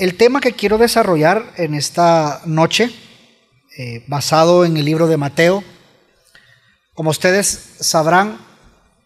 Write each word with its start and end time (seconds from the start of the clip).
el 0.00 0.16
tema 0.16 0.40
que 0.40 0.54
quiero 0.54 0.78
desarrollar 0.78 1.52
en 1.58 1.74
esta 1.74 2.40
noche, 2.46 2.90
eh, 3.76 4.02
basado 4.08 4.64
en 4.64 4.78
el 4.78 4.86
libro 4.86 5.06
de 5.06 5.18
Mateo, 5.18 5.62
como 6.94 7.10
ustedes 7.10 7.74
sabrán, 7.80 8.38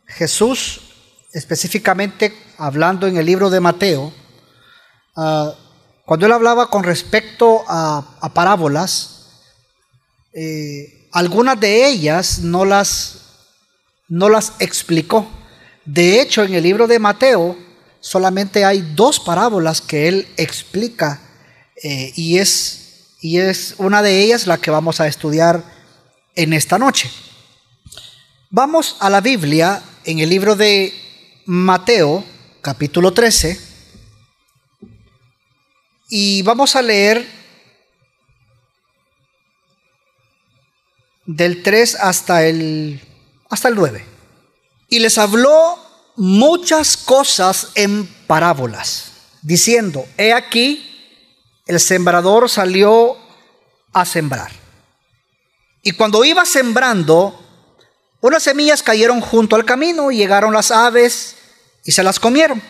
Jesús, 0.07 0.83
específicamente 1.33 2.33
hablando 2.59 3.09
en 3.09 3.17
el 3.17 3.27
libro 3.27 3.51
de 3.51 3.59
Mateo, 3.59 4.12
ah, 5.17 5.53
cuando 6.07 6.26
él 6.26 6.33
hablaba 6.33 6.71
con 6.71 6.85
respecto 6.85 7.65
a, 7.67 8.31
parábolas, 8.33 9.42
eh, 10.33 11.08
algunas 11.11 11.58
de 11.58 11.88
ellas 11.88 12.38
no 12.38 12.65
las, 12.65 13.49
no 14.08 14.29
las 14.29 14.53
explicó. 14.61 15.26
De 15.85 16.20
hecho, 16.20 16.45
en 16.45 16.55
el 16.55 16.62
libro 16.62 16.87
de 16.87 17.01
Mateo 17.01 17.63
solamente 18.05 18.66
hay 18.66 18.83
dos 18.83 19.19
parábolas 19.19 19.80
que 19.80 20.09
él 20.09 20.29
explica 20.37 21.23
eh, 21.83 22.12
y, 22.15 22.37
es, 22.37 23.17
y 23.23 23.39
es 23.39 23.77
una 23.79 24.03
de 24.03 24.21
ellas 24.23 24.47
la 24.47 24.59
que 24.59 24.71
vamos 24.71 25.01
a 25.01 25.07
estudiar 25.07 25.65
en 26.35 26.53
esta 26.53 26.79
noche. 26.79 27.11
Vamos 28.51 28.98
a 29.01 29.09
la 29.09 29.23
Biblia 29.23 29.83
en 30.05 30.19
el 30.19 30.29
libro 30.29 30.55
de 30.55 30.93
Mateo, 31.47 32.23
capítulo 32.61 33.15
13, 33.15 33.59
y 36.11 36.43
vamos 36.43 36.77
a 36.77 36.83
leer 36.83 37.27
del 41.25 41.62
3 41.62 41.95
hasta 41.95 42.45
el, 42.45 43.01
hasta 43.48 43.69
el 43.69 43.77
9. 43.77 44.05
Y 44.91 44.98
les 44.98 45.17
habló 45.17 45.84
muchas 46.17 46.97
cosas 46.97 47.69
en 47.75 48.07
parábolas, 48.27 49.13
diciendo, 49.43 50.07
he 50.17 50.33
aquí, 50.33 50.91
el 51.67 51.81
sembrador 51.81 52.49
salió 52.49 53.17
a 53.93 54.05
sembrar. 54.05 54.53
Y 55.83 55.93
cuando 55.93 56.25
iba 56.25 56.45
sembrando, 56.45 57.39
unas 58.21 58.43
semillas 58.43 58.83
cayeron 58.83 59.21
junto 59.21 59.56
al 59.56 59.65
camino 59.65 60.11
y 60.11 60.17
llegaron 60.17 60.53
las 60.53 60.71
aves 60.71 61.37
y 61.84 61.93
se 61.93 62.03
las 62.03 62.19
comieron. 62.19 62.62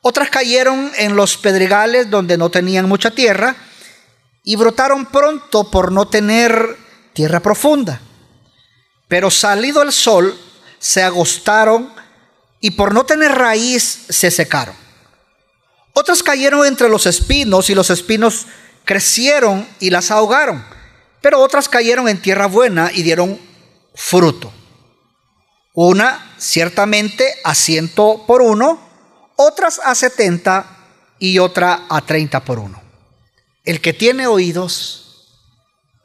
Otras 0.00 0.30
cayeron 0.30 0.92
en 0.96 1.16
los 1.16 1.36
pedregales 1.36 2.10
donde 2.10 2.36
no 2.36 2.50
tenían 2.50 2.88
mucha 2.88 3.10
tierra 3.10 3.56
y 4.44 4.56
brotaron 4.56 5.06
pronto 5.06 5.70
por 5.70 5.90
no 5.90 6.06
tener 6.06 6.76
tierra 7.14 7.40
profunda. 7.40 8.00
Pero 9.08 9.30
salido 9.30 9.82
el 9.82 9.92
sol, 9.92 10.38
se 10.78 11.02
agostaron 11.02 11.90
y 12.64 12.70
por 12.70 12.94
no 12.94 13.04
tener 13.04 13.30
raíz 13.30 14.06
se 14.08 14.30
secaron. 14.30 14.74
Otras 15.92 16.22
cayeron 16.22 16.66
entre 16.66 16.88
los 16.88 17.04
espinos 17.04 17.68
y 17.68 17.74
los 17.74 17.90
espinos 17.90 18.46
crecieron 18.86 19.68
y 19.80 19.90
las 19.90 20.10
ahogaron. 20.10 20.64
Pero 21.20 21.42
otras 21.42 21.68
cayeron 21.68 22.08
en 22.08 22.22
tierra 22.22 22.46
buena 22.46 22.90
y 22.90 23.02
dieron 23.02 23.38
fruto. 23.94 24.50
Una 25.74 26.34
ciertamente 26.38 27.34
a 27.44 27.54
ciento 27.54 28.24
por 28.26 28.40
uno, 28.40 28.80
otras 29.36 29.78
a 29.84 29.94
setenta 29.94 30.64
y 31.18 31.40
otra 31.40 31.84
a 31.90 32.00
treinta 32.00 32.42
por 32.46 32.58
uno. 32.58 32.80
El 33.62 33.82
que 33.82 33.92
tiene 33.92 34.26
oídos, 34.26 35.36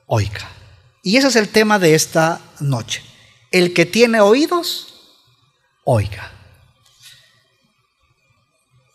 oiga. 0.07 0.51
Y 1.03 1.15
ese 1.15 1.29
es 1.29 1.37
el 1.37 1.47
tema 1.47 1.79
de 1.79 1.95
esta 1.95 2.41
noche. 2.59 3.01
El 3.49 3.73
que 3.73 3.85
tiene 3.85 4.19
oídos, 4.19 5.15
oiga. 5.85 6.33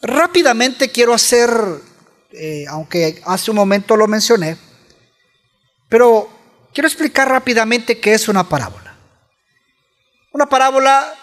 Rápidamente 0.06 0.90
quiero 0.90 1.14
hacer, 1.14 1.50
eh, 2.32 2.66
aunque 2.68 3.22
hace 3.24 3.50
un 3.50 3.56
momento 3.56 3.96
lo 3.96 4.06
mencioné, 4.06 4.58
pero 5.88 6.28
quiero 6.74 6.86
explicar 6.86 7.26
rápidamente 7.26 7.98
qué 7.98 8.12
es 8.12 8.28
una 8.28 8.46
parábola. 8.46 8.94
Una 10.30 10.44
parábola 10.44 11.14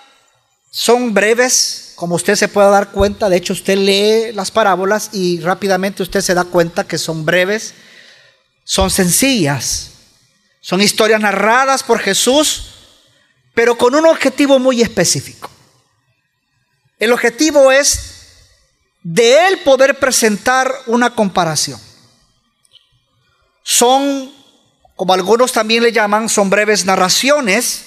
son 0.72 1.14
breves, 1.14 1.94
como 1.96 2.16
usted 2.16 2.34
se 2.34 2.48
puede 2.48 2.72
dar 2.72 2.90
cuenta, 2.90 3.30
de 3.30 3.38
hecho 3.38 3.54
usted 3.54 3.78
lee 3.78 4.34
las 4.34 4.50
parábolas 4.50 5.12
y 5.14 5.40
rápidamente 5.42 6.02
usted 6.02 6.22
se 6.22 6.34
da 6.34 6.46
cuenta 6.46 6.88
que 6.88 6.98
son 6.98 7.24
breves, 7.24 7.76
son 8.64 8.90
sencillas, 8.90 9.92
son 10.60 10.82
historias 10.82 11.22
narradas 11.22 11.84
por 11.84 12.00
Jesús, 12.00 12.72
pero 13.54 13.78
con 13.78 13.94
un 13.94 14.08
objetivo 14.08 14.58
muy 14.58 14.82
específico. 14.82 15.52
El 16.98 17.14
objetivo 17.14 17.72
es 17.72 18.11
de 19.04 19.48
él 19.48 19.60
poder 19.60 19.98
presentar 20.00 20.74
una 20.86 21.14
comparación. 21.16 21.80
Son, 23.64 24.32
como 24.96 25.14
algunos 25.14 25.52
también 25.52 25.84
le 25.84 25.92
llaman, 25.92 26.30
son 26.30 26.50
breves 26.50 26.86
narraciones. 26.86 27.86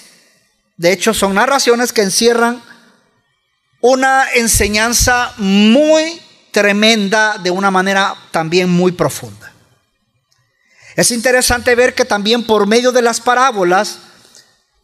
De 0.77 0.93
hecho, 0.93 1.15
son 1.15 1.35
narraciones 1.35 1.93
que 1.93 2.03
encierran 2.03 2.63
una 3.81 4.33
enseñanza 4.35 5.35
muy 5.37 6.21
tremenda 6.51 7.37
de 7.39 7.51
una 7.51 7.71
manera 7.71 8.17
también 8.31 8.71
muy 8.71 8.93
profunda. 8.93 9.53
Es 10.97 11.11
interesante 11.11 11.75
ver 11.75 11.95
que 11.95 12.05
también 12.05 12.47
por 12.47 12.67
medio 12.67 12.93
de 12.93 13.03
las 13.03 13.21
parábolas 13.21 13.99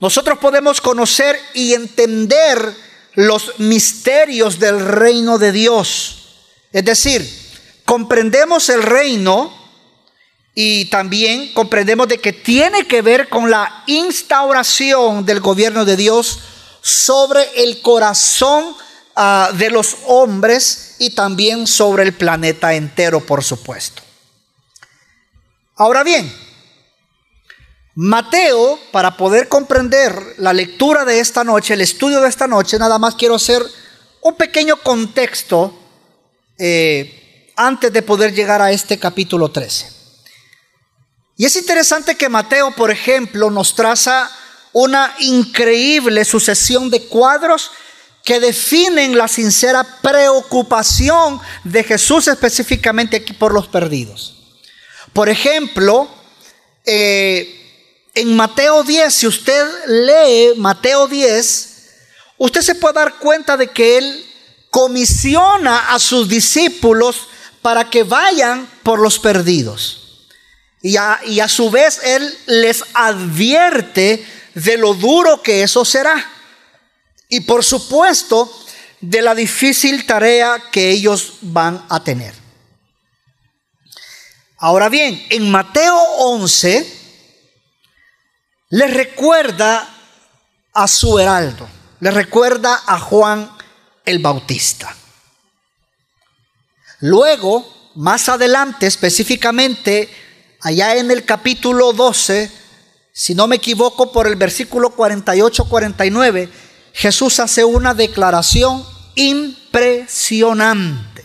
nosotros 0.00 0.38
podemos 0.38 0.80
conocer 0.80 1.38
y 1.54 1.74
entender 1.74 2.74
los 3.14 3.58
misterios 3.58 4.58
del 4.58 4.80
reino 4.84 5.38
de 5.38 5.52
Dios. 5.52 6.19
Es 6.72 6.84
decir, 6.84 7.28
comprendemos 7.84 8.68
el 8.68 8.82
reino 8.82 9.52
y 10.54 10.86
también 10.86 11.52
comprendemos 11.52 12.08
de 12.08 12.18
que 12.18 12.32
tiene 12.32 12.86
que 12.86 13.02
ver 13.02 13.28
con 13.28 13.50
la 13.50 13.82
instauración 13.86 15.24
del 15.24 15.40
gobierno 15.40 15.84
de 15.84 15.96
Dios 15.96 16.40
sobre 16.80 17.62
el 17.62 17.82
corazón 17.82 18.76
ah, 19.16 19.50
de 19.54 19.70
los 19.70 19.96
hombres 20.06 20.96
y 20.98 21.10
también 21.10 21.66
sobre 21.66 22.04
el 22.04 22.14
planeta 22.14 22.74
entero, 22.74 23.20
por 23.20 23.42
supuesto. 23.42 24.02
Ahora 25.76 26.04
bien, 26.04 26.32
Mateo, 27.94 28.78
para 28.92 29.16
poder 29.16 29.48
comprender 29.48 30.34
la 30.38 30.52
lectura 30.52 31.04
de 31.04 31.20
esta 31.20 31.42
noche, 31.42 31.74
el 31.74 31.80
estudio 31.80 32.20
de 32.20 32.28
esta 32.28 32.46
noche, 32.46 32.78
nada 32.78 32.98
más 32.98 33.14
quiero 33.14 33.34
hacer 33.34 33.62
un 34.20 34.36
pequeño 34.36 34.76
contexto 34.76 35.79
eh, 36.62 37.52
antes 37.56 37.90
de 37.90 38.02
poder 38.02 38.34
llegar 38.34 38.60
a 38.60 38.70
este 38.70 38.98
capítulo 38.98 39.50
13. 39.50 39.86
Y 41.38 41.46
es 41.46 41.56
interesante 41.56 42.16
que 42.16 42.28
Mateo, 42.28 42.70
por 42.72 42.90
ejemplo, 42.90 43.50
nos 43.50 43.74
traza 43.74 44.30
una 44.74 45.14
increíble 45.20 46.22
sucesión 46.26 46.90
de 46.90 47.02
cuadros 47.06 47.70
que 48.24 48.40
definen 48.40 49.16
la 49.16 49.26
sincera 49.26 49.82
preocupación 50.02 51.40
de 51.64 51.82
Jesús 51.82 52.28
específicamente 52.28 53.16
aquí 53.16 53.32
por 53.32 53.54
los 53.54 53.66
perdidos. 53.66 54.36
Por 55.14 55.30
ejemplo, 55.30 56.08
eh, 56.84 57.56
en 58.14 58.36
Mateo 58.36 58.84
10, 58.84 59.14
si 59.14 59.26
usted 59.26 59.66
lee 59.86 60.58
Mateo 60.58 61.08
10, 61.08 61.68
usted 62.36 62.60
se 62.60 62.74
puede 62.74 62.94
dar 62.94 63.14
cuenta 63.18 63.56
de 63.56 63.68
que 63.68 63.96
Él 63.96 64.29
comisiona 64.70 65.92
a 65.92 65.98
sus 65.98 66.28
discípulos 66.28 67.28
para 67.62 67.90
que 67.90 68.04
vayan 68.04 68.68
por 68.82 69.00
los 69.00 69.18
perdidos. 69.18 70.26
Y 70.82 70.96
a, 70.96 71.20
y 71.26 71.40
a 71.40 71.48
su 71.48 71.70
vez 71.70 72.00
Él 72.02 72.38
les 72.46 72.84
advierte 72.94 74.24
de 74.54 74.78
lo 74.78 74.94
duro 74.94 75.42
que 75.42 75.62
eso 75.62 75.84
será. 75.84 76.30
Y 77.28 77.40
por 77.40 77.64
supuesto, 77.64 78.50
de 79.00 79.22
la 79.22 79.34
difícil 79.34 80.06
tarea 80.06 80.62
que 80.70 80.90
ellos 80.90 81.34
van 81.40 81.84
a 81.88 82.02
tener. 82.02 82.34
Ahora 84.58 84.88
bien, 84.88 85.26
en 85.30 85.50
Mateo 85.50 85.96
11 86.18 86.98
le 88.70 88.86
recuerda 88.86 89.88
a 90.72 90.86
su 90.86 91.18
heraldo, 91.18 91.68
le 92.00 92.10
recuerda 92.10 92.82
a 92.86 92.98
Juan 92.98 93.50
el 94.10 94.18
Bautista. 94.18 94.94
Luego, 97.00 97.90
más 97.94 98.28
adelante, 98.28 98.86
específicamente, 98.86 100.08
allá 100.60 100.96
en 100.96 101.10
el 101.10 101.24
capítulo 101.24 101.92
12, 101.92 102.50
si 103.12 103.34
no 103.34 103.46
me 103.46 103.56
equivoco, 103.56 104.12
por 104.12 104.26
el 104.26 104.36
versículo 104.36 104.94
48-49, 104.94 106.48
Jesús 106.92 107.40
hace 107.40 107.64
una 107.64 107.94
declaración 107.94 108.84
impresionante. 109.14 111.24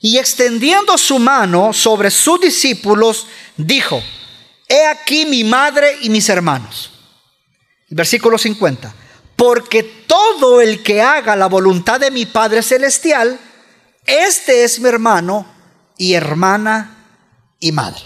Y 0.00 0.18
extendiendo 0.18 0.98
su 0.98 1.18
mano 1.18 1.72
sobre 1.72 2.10
sus 2.10 2.40
discípulos, 2.40 3.26
dijo, 3.56 4.02
he 4.68 4.86
aquí 4.86 5.26
mi 5.26 5.44
madre 5.44 5.98
y 6.02 6.10
mis 6.10 6.28
hermanos. 6.28 6.90
Versículo 7.90 8.38
50, 8.38 8.94
porque 9.38 9.84
todo 9.84 10.60
el 10.60 10.82
que 10.82 11.00
haga 11.00 11.36
la 11.36 11.46
voluntad 11.46 12.00
de 12.00 12.10
mi 12.10 12.26
Padre 12.26 12.60
Celestial, 12.60 13.38
este 14.04 14.64
es 14.64 14.80
mi 14.80 14.88
hermano 14.88 15.46
y 15.96 16.14
hermana 16.14 17.06
y 17.60 17.70
madre. 17.70 18.02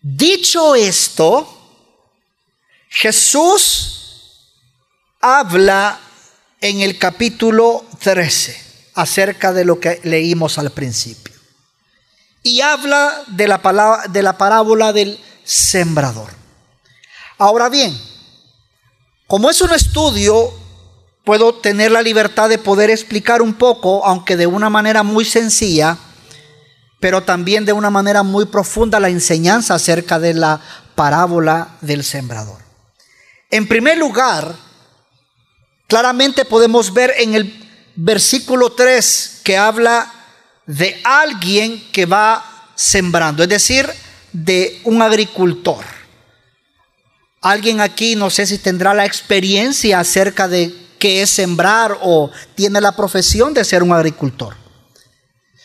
Dicho 0.00 0.74
esto, 0.74 1.46
Jesús 2.88 4.48
habla 5.20 6.00
en 6.62 6.80
el 6.80 6.96
capítulo 6.96 7.84
13 8.02 8.88
acerca 8.94 9.52
de 9.52 9.66
lo 9.66 9.80
que 9.80 10.00
leímos 10.04 10.56
al 10.56 10.70
principio. 10.70 11.34
Y 12.42 12.62
habla 12.62 13.22
de 13.26 13.46
la, 13.46 13.60
palabra, 13.60 14.08
de 14.08 14.22
la 14.22 14.38
parábola 14.38 14.94
del 14.94 15.20
sembrador. 15.44 16.30
Ahora 17.36 17.68
bien, 17.68 18.09
como 19.30 19.48
es 19.48 19.60
un 19.60 19.70
estudio, 19.70 20.52
puedo 21.22 21.54
tener 21.54 21.92
la 21.92 22.02
libertad 22.02 22.48
de 22.48 22.58
poder 22.58 22.90
explicar 22.90 23.42
un 23.42 23.54
poco, 23.54 24.04
aunque 24.04 24.36
de 24.36 24.48
una 24.48 24.68
manera 24.70 25.04
muy 25.04 25.24
sencilla, 25.24 25.96
pero 26.98 27.22
también 27.22 27.64
de 27.64 27.72
una 27.72 27.90
manera 27.90 28.24
muy 28.24 28.46
profunda 28.46 28.98
la 28.98 29.08
enseñanza 29.08 29.76
acerca 29.76 30.18
de 30.18 30.34
la 30.34 30.60
parábola 30.96 31.76
del 31.80 32.02
sembrador. 32.02 32.58
En 33.52 33.68
primer 33.68 33.98
lugar, 33.98 34.52
claramente 35.86 36.44
podemos 36.44 36.92
ver 36.92 37.14
en 37.16 37.36
el 37.36 37.70
versículo 37.94 38.72
3 38.72 39.42
que 39.44 39.56
habla 39.56 40.12
de 40.66 41.00
alguien 41.04 41.88
que 41.92 42.04
va 42.04 42.66
sembrando, 42.74 43.44
es 43.44 43.48
decir, 43.48 43.88
de 44.32 44.80
un 44.82 45.00
agricultor. 45.00 45.99
Alguien 47.40 47.80
aquí, 47.80 48.16
no 48.16 48.28
sé 48.28 48.46
si 48.46 48.58
tendrá 48.58 48.92
la 48.92 49.06
experiencia 49.06 49.98
acerca 49.98 50.46
de 50.46 50.74
qué 50.98 51.22
es 51.22 51.30
sembrar 51.30 51.98
o 52.02 52.30
tiene 52.54 52.80
la 52.82 52.94
profesión 52.94 53.54
de 53.54 53.64
ser 53.64 53.82
un 53.82 53.92
agricultor. 53.92 54.54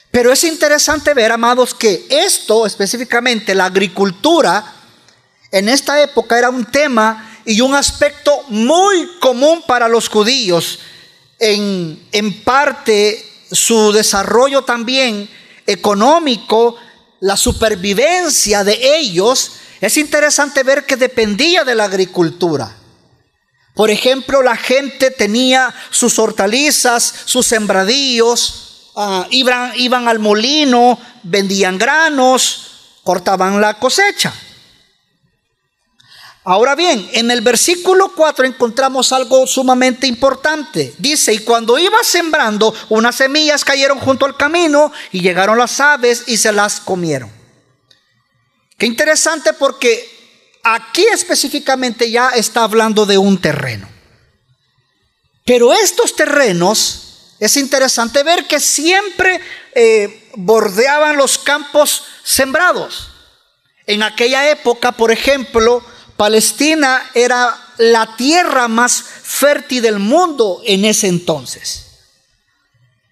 Pero 0.10 0.32
es 0.32 0.46
interesante 0.46 1.14
ver, 1.14 1.34
amados, 1.34 1.74
que 1.74 2.08
esto 2.10 2.66
específicamente, 2.66 3.54
la 3.54 3.66
agricultura, 3.66 4.74
en 5.52 5.68
esta 5.68 6.02
época 6.02 6.38
era 6.40 6.50
un 6.50 6.64
tema 6.64 7.42
y 7.44 7.60
un 7.60 7.76
aspecto 7.76 8.32
muy 8.48 9.10
común 9.20 9.62
para 9.68 9.90
los 9.90 10.08
judíos. 10.08 10.80
En, 11.38 12.08
en 12.14 12.42
parte 12.44 13.26
su 13.52 13.92
desarrollo 13.92 14.62
también 14.62 15.30
económico, 15.68 16.78
la 17.20 17.36
supervivencia 17.36 18.64
de 18.64 18.98
ellos, 18.98 19.52
es 19.86 19.98
interesante 19.98 20.64
ver 20.64 20.86
que 20.86 20.98
dependía 20.98 21.64
de 21.64 21.76
la 21.76 21.86
agricultura. 21.86 22.76
Por 23.74 23.90
ejemplo, 23.90 24.42
la 24.42 24.56
gente 24.56 25.12
tenía 25.12 25.74
sus 25.90 26.18
hortalizas, 26.18 27.14
sus 27.26 27.46
sembradíos, 27.46 28.66
Ah, 28.96 29.28
iban, 29.30 29.74
iban 29.76 30.08
al 30.08 30.20
molino, 30.20 30.98
vendían 31.24 31.78
granos, 31.78 33.00
cortaban 33.04 33.60
la 33.60 33.78
cosecha. 33.78 34.34
Ahora 36.46 36.76
bien, 36.76 37.10
en 37.12 37.30
el 37.30 37.42
versículo 37.42 38.14
4 38.16 38.46
encontramos 38.46 39.12
algo 39.12 39.48
sumamente 39.48 40.08
importante. 40.08 40.94
Dice, 40.98 41.34
y 41.34 41.40
cuando 41.40 41.78
iba 41.78 42.04
sembrando, 42.04 42.74
unas 42.88 43.16
semillas 43.16 43.66
cayeron 43.66 44.00
junto 44.00 44.26
al 44.26 44.38
camino 44.38 44.94
y 45.12 45.22
llegaron 45.22 45.58
las 45.58 45.80
aves 45.82 46.24
y 46.28 46.38
se 46.38 46.54
las 46.54 46.80
comieron. 46.80 47.30
Qué 48.78 48.86
interesante 48.86 49.54
porque 49.54 50.10
aquí 50.64 51.06
específicamente 51.14 52.12
ya 52.12 52.30
está 52.30 52.64
hablando 52.64 53.06
de 53.06 53.18
un 53.18 53.40
terreno. 53.40 53.88
Pero 55.46 55.74
estos 55.74 56.16
terrenos 56.16 57.36
es 57.40 57.56
interesante 57.58 58.24
ver 58.24 58.46
que 58.48 58.60
siempre 58.60 59.40
eh, 59.74 60.30
bordeaban 60.36 61.18
los 61.18 61.38
campos 61.38 62.04
sembrados. 62.24 63.12
En 63.86 64.02
aquella 64.02 64.50
época, 64.50 64.92
por 64.94 65.12
ejemplo, 65.12 65.84
Palestina 66.18 67.12
era 67.14 67.56
la 67.78 68.16
tierra 68.16 68.68
más 68.68 69.04
fértil 69.04 69.84
del 69.84 70.00
mundo 70.00 70.62
en 70.66 70.86
ese 70.86 71.08
entonces. 71.08 71.86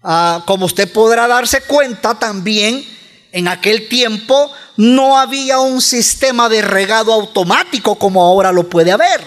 Ah, 0.01 0.43
como 0.45 0.65
usted 0.65 0.91
podrá 0.91 1.27
darse 1.27 1.61
cuenta 1.61 2.17
también, 2.17 2.85
en 3.33 3.47
aquel 3.47 3.89
tiempo 3.89 4.53
no 4.77 5.17
había 5.17 5.59
un 5.59 5.81
sistema 5.81 6.47
de 6.47 6.61
regado 6.61 7.11
automático 7.11 7.95
como 7.95 8.23
ahora 8.23 8.51
lo 8.51 8.69
puede 8.69 8.91
haber. 8.91 9.21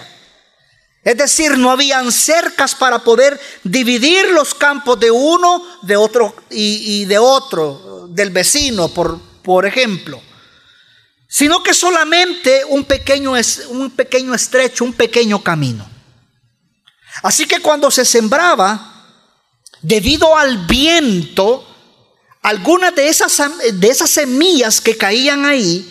Es 1.02 1.16
decir, 1.16 1.58
no 1.58 1.70
habían 1.70 2.10
cercas 2.10 2.74
para 2.74 3.00
poder 3.00 3.38
dividir 3.64 4.30
los 4.30 4.54
campos 4.54 4.98
de 4.98 5.10
uno 5.10 5.62
de 5.82 5.96
otro 5.96 6.34
y, 6.50 7.04
de 7.04 7.18
otro, 7.18 8.06
del 8.10 8.30
vecino, 8.30 8.88
por, 8.88 9.20
por 9.42 9.66
ejemplo. 9.66 10.20
Sino 11.28 11.62
que 11.62 11.74
solamente 11.74 12.64
un 12.64 12.84
pequeño, 12.84 13.32
un 13.70 13.90
pequeño 13.90 14.34
estrecho, 14.34 14.84
un 14.84 14.92
pequeño 14.92 15.42
camino. 15.42 15.88
Así 17.22 17.46
que 17.46 17.60
cuando 17.60 17.90
se 17.90 18.04
sembraba, 18.04 19.04
debido 19.82 20.36
al 20.36 20.66
viento, 20.66 21.75
algunas 22.46 22.94
de 22.94 23.08
esas, 23.08 23.42
de 23.72 23.88
esas 23.88 24.08
semillas 24.08 24.80
que 24.80 24.96
caían 24.96 25.44
ahí, 25.44 25.84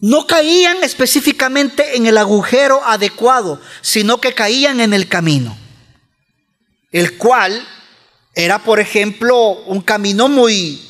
no 0.00 0.26
caían 0.26 0.82
específicamente 0.82 1.96
en 1.96 2.06
el 2.06 2.18
agujero 2.18 2.84
adecuado, 2.84 3.60
sino 3.82 4.20
que 4.20 4.34
caían 4.34 4.80
en 4.80 4.92
el 4.92 5.06
camino, 5.06 5.56
el 6.90 7.16
cual 7.16 7.64
era, 8.34 8.58
por 8.64 8.80
ejemplo, 8.80 9.62
un 9.66 9.80
camino 9.80 10.28
muy, 10.28 10.82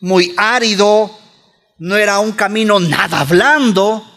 muy 0.00 0.32
árido, 0.36 1.18
no 1.78 1.96
era 1.96 2.20
un 2.20 2.30
camino 2.30 2.78
nada 2.78 3.24
blando, 3.24 4.08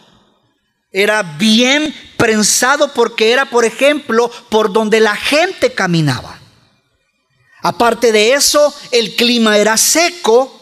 era 0.92 1.24
bien 1.24 1.92
prensado 2.16 2.94
porque 2.94 3.32
era, 3.32 3.46
por 3.46 3.64
ejemplo, 3.64 4.30
por 4.48 4.72
donde 4.72 5.00
la 5.00 5.16
gente 5.16 5.74
caminaba. 5.74 6.39
Aparte 7.62 8.12
de 8.12 8.32
eso, 8.32 8.74
el 8.90 9.16
clima 9.16 9.58
era 9.58 9.76
seco, 9.76 10.60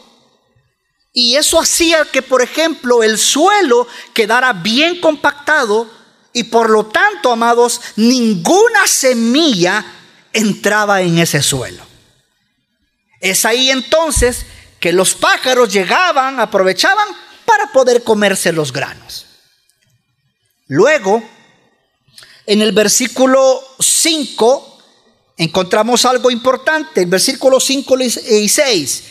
y 1.12 1.36
eso 1.36 1.58
hacía 1.58 2.04
que, 2.04 2.22
por 2.22 2.42
ejemplo, 2.42 3.02
el 3.02 3.18
suelo 3.18 3.88
quedara 4.14 4.52
bien 4.52 5.00
compactado 5.00 5.90
y 6.32 6.44
por 6.44 6.70
lo 6.70 6.86
tanto, 6.86 7.32
amados, 7.32 7.80
ninguna 7.96 8.86
semilla 8.86 9.84
entraba 10.32 11.02
en 11.02 11.18
ese 11.18 11.42
suelo. 11.42 11.84
Es 13.20 13.44
ahí 13.44 13.70
entonces 13.70 14.46
que 14.78 14.92
los 14.92 15.14
pájaros 15.14 15.72
llegaban, 15.72 16.38
aprovechaban 16.38 17.08
para 17.44 17.72
poder 17.72 18.04
comerse 18.04 18.52
los 18.52 18.72
granos. 18.72 19.26
Luego, 20.68 21.22
en 22.46 22.62
el 22.62 22.70
versículo 22.70 23.60
5, 23.80 24.67
encontramos 25.38 26.04
algo 26.04 26.30
importante, 26.30 27.00
el 27.00 27.06
versículo 27.06 27.58
5 27.58 27.98
y 28.00 28.48
6. 28.48 29.04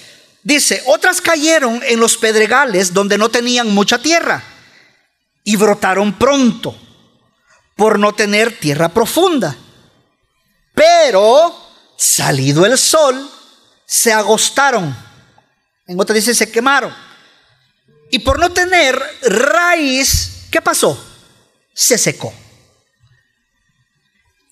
Dice, 0.43 0.84
otras 0.86 1.19
cayeron 1.19 1.81
en 1.84 2.00
los 2.00 2.17
pedregales 2.17 2.93
donde 2.93 3.17
no 3.17 3.29
tenían 3.29 3.74
mucha 3.74 3.98
tierra 3.98 4.43
y 5.43 5.55
brotaron 5.55 6.17
pronto 6.19 6.77
por 7.75 7.98
no 7.98 8.13
tener 8.13 8.60
tierra 8.60 8.89
profunda. 8.89 9.57
Pero, 10.75 11.55
salido 11.98 12.65
el 12.65 12.77
sol, 12.77 13.29
se 13.86 14.13
agostaron. 14.13 14.96
En 15.88 16.00
otra 16.00 16.13
dice, 16.13 16.36
se 16.36 16.51
quemaron. 16.51 16.93
Y 18.12 18.19
por 18.19 18.39
no 18.39 18.51
tener 18.51 19.01
raíz, 19.22 20.48
¿qué 20.51 20.62
pasó? 20.62 21.01
Se 21.74 21.98
secó. 21.98 22.34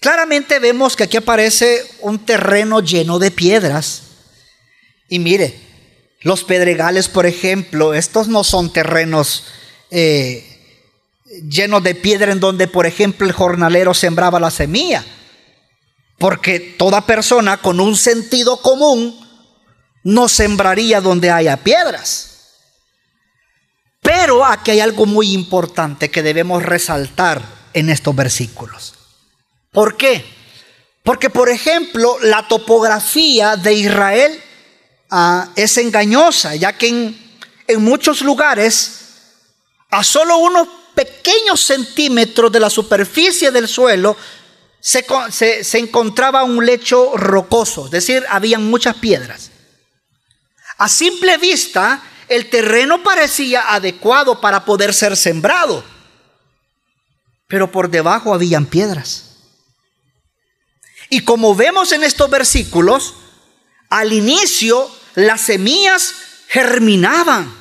Claramente 0.05 0.59
vemos 0.59 0.95
que 0.95 1.05
aquí 1.05 1.17
aparece 1.17 1.83
un 2.01 2.19
terreno 2.19 2.79
lleno 2.79 3.17
de 3.17 3.31
piedras. 3.31 4.03
Y 5.09 5.17
mire, 5.17 5.59
los 6.21 6.43
pedregales, 6.43 7.09
por 7.09 7.25
ejemplo, 7.25 7.95
estos 7.95 8.27
no 8.27 8.43
son 8.43 8.71
terrenos 8.71 9.45
eh, 9.89 10.45
llenos 11.49 11.81
de 11.81 11.95
piedra 11.95 12.31
en 12.31 12.39
donde, 12.39 12.67
por 12.67 12.85
ejemplo, 12.85 13.25
el 13.25 13.33
jornalero 13.33 13.95
sembraba 13.95 14.39
la 14.39 14.51
semilla. 14.51 15.03
Porque 16.19 16.59
toda 16.59 17.07
persona 17.07 17.57
con 17.57 17.79
un 17.79 17.95
sentido 17.95 18.57
común 18.57 19.19
no 20.03 20.29
sembraría 20.29 21.01
donde 21.01 21.31
haya 21.31 21.57
piedras. 21.57 22.59
Pero 24.03 24.45
aquí 24.45 24.69
hay 24.69 24.81
algo 24.81 25.07
muy 25.07 25.31
importante 25.31 26.11
que 26.11 26.21
debemos 26.21 26.61
resaltar 26.61 27.41
en 27.73 27.89
estos 27.89 28.15
versículos. 28.15 28.94
¿Por 29.75 29.95
qué? 29.95 30.25
Porque, 31.03 31.29
por 31.29 31.49
ejemplo, 31.49 32.17
la 32.21 32.47
topografía 32.47 33.55
de 33.57 33.73
Israel 33.73 34.41
Ah, 35.09 35.49
es 35.55 35.77
engañosa, 35.77 36.55
ya 36.55 36.73
que 36.73 36.87
en, 37.67 37.81
muchos 37.81 38.21
lugares, 38.21 38.99
a 39.89 40.03
solo 40.03 40.37
unos 40.37 40.67
pequeños 40.95 41.61
centímetros 41.61 42.51
de 42.51 42.59
la 42.59 42.69
superficie 42.69 43.51
del 43.51 43.67
suelo, 43.67 44.17
se, 44.79 45.05
se, 45.63 45.77
encontraba 45.77 46.43
un 46.43 46.65
lecho 46.65 47.15
rocoso, 47.15 47.85
es 47.85 47.91
decir, 47.91 48.25
habían 48.29 48.69
muchas 48.69 48.95
piedras. 48.95 49.51
A 50.77 50.89
simple 50.89 51.37
vista, 51.37 52.03
el 52.27 52.49
terreno 52.49 53.01
parecía 53.03 53.73
adecuado 53.73 54.41
para 54.41 54.65
poder 54.65 54.93
ser 54.93 55.15
sembrado, 55.15 55.83
pero 57.47 57.71
por 57.71 57.89
debajo 57.89 58.33
habían 58.33 58.65
piedras. 58.65 59.24
Y 61.09 61.21
como 61.21 61.55
vemos 61.55 61.91
en 61.91 62.03
estos 62.03 62.29
versículos, 62.29 63.15
al 63.89 64.13
inicio 64.13 64.89
las 65.15 65.41
semillas 65.41 66.13
germinaban 66.47 67.53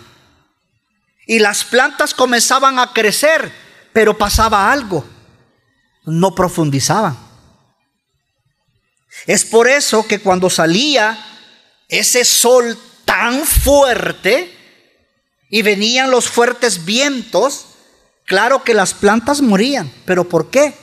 y 1.26 1.38
las 1.38 1.64
plantas 1.64 2.14
comenzaban 2.14 2.78
a 2.78 2.92
crecer, 2.92 3.52
pero 3.92 4.18
pasaba 4.18 4.70
algo, 4.72 5.04
no 6.04 6.34
profundizaban. 6.34 7.16
Es 9.26 9.44
por 9.44 9.68
eso 9.68 10.06
que 10.06 10.20
cuando 10.20 10.50
salía 10.50 11.18
ese 11.88 12.24
sol 12.24 12.78
tan 13.04 13.46
fuerte 13.46 14.52
y 15.48 15.62
venían 15.62 16.10
los 16.10 16.28
fuertes 16.28 16.84
vientos, 16.84 17.66
claro 18.26 18.64
que 18.64 18.74
las 18.74 18.92
plantas 18.92 19.40
morían. 19.40 19.90
¿Pero 20.04 20.28
por 20.28 20.50
qué? 20.50 20.74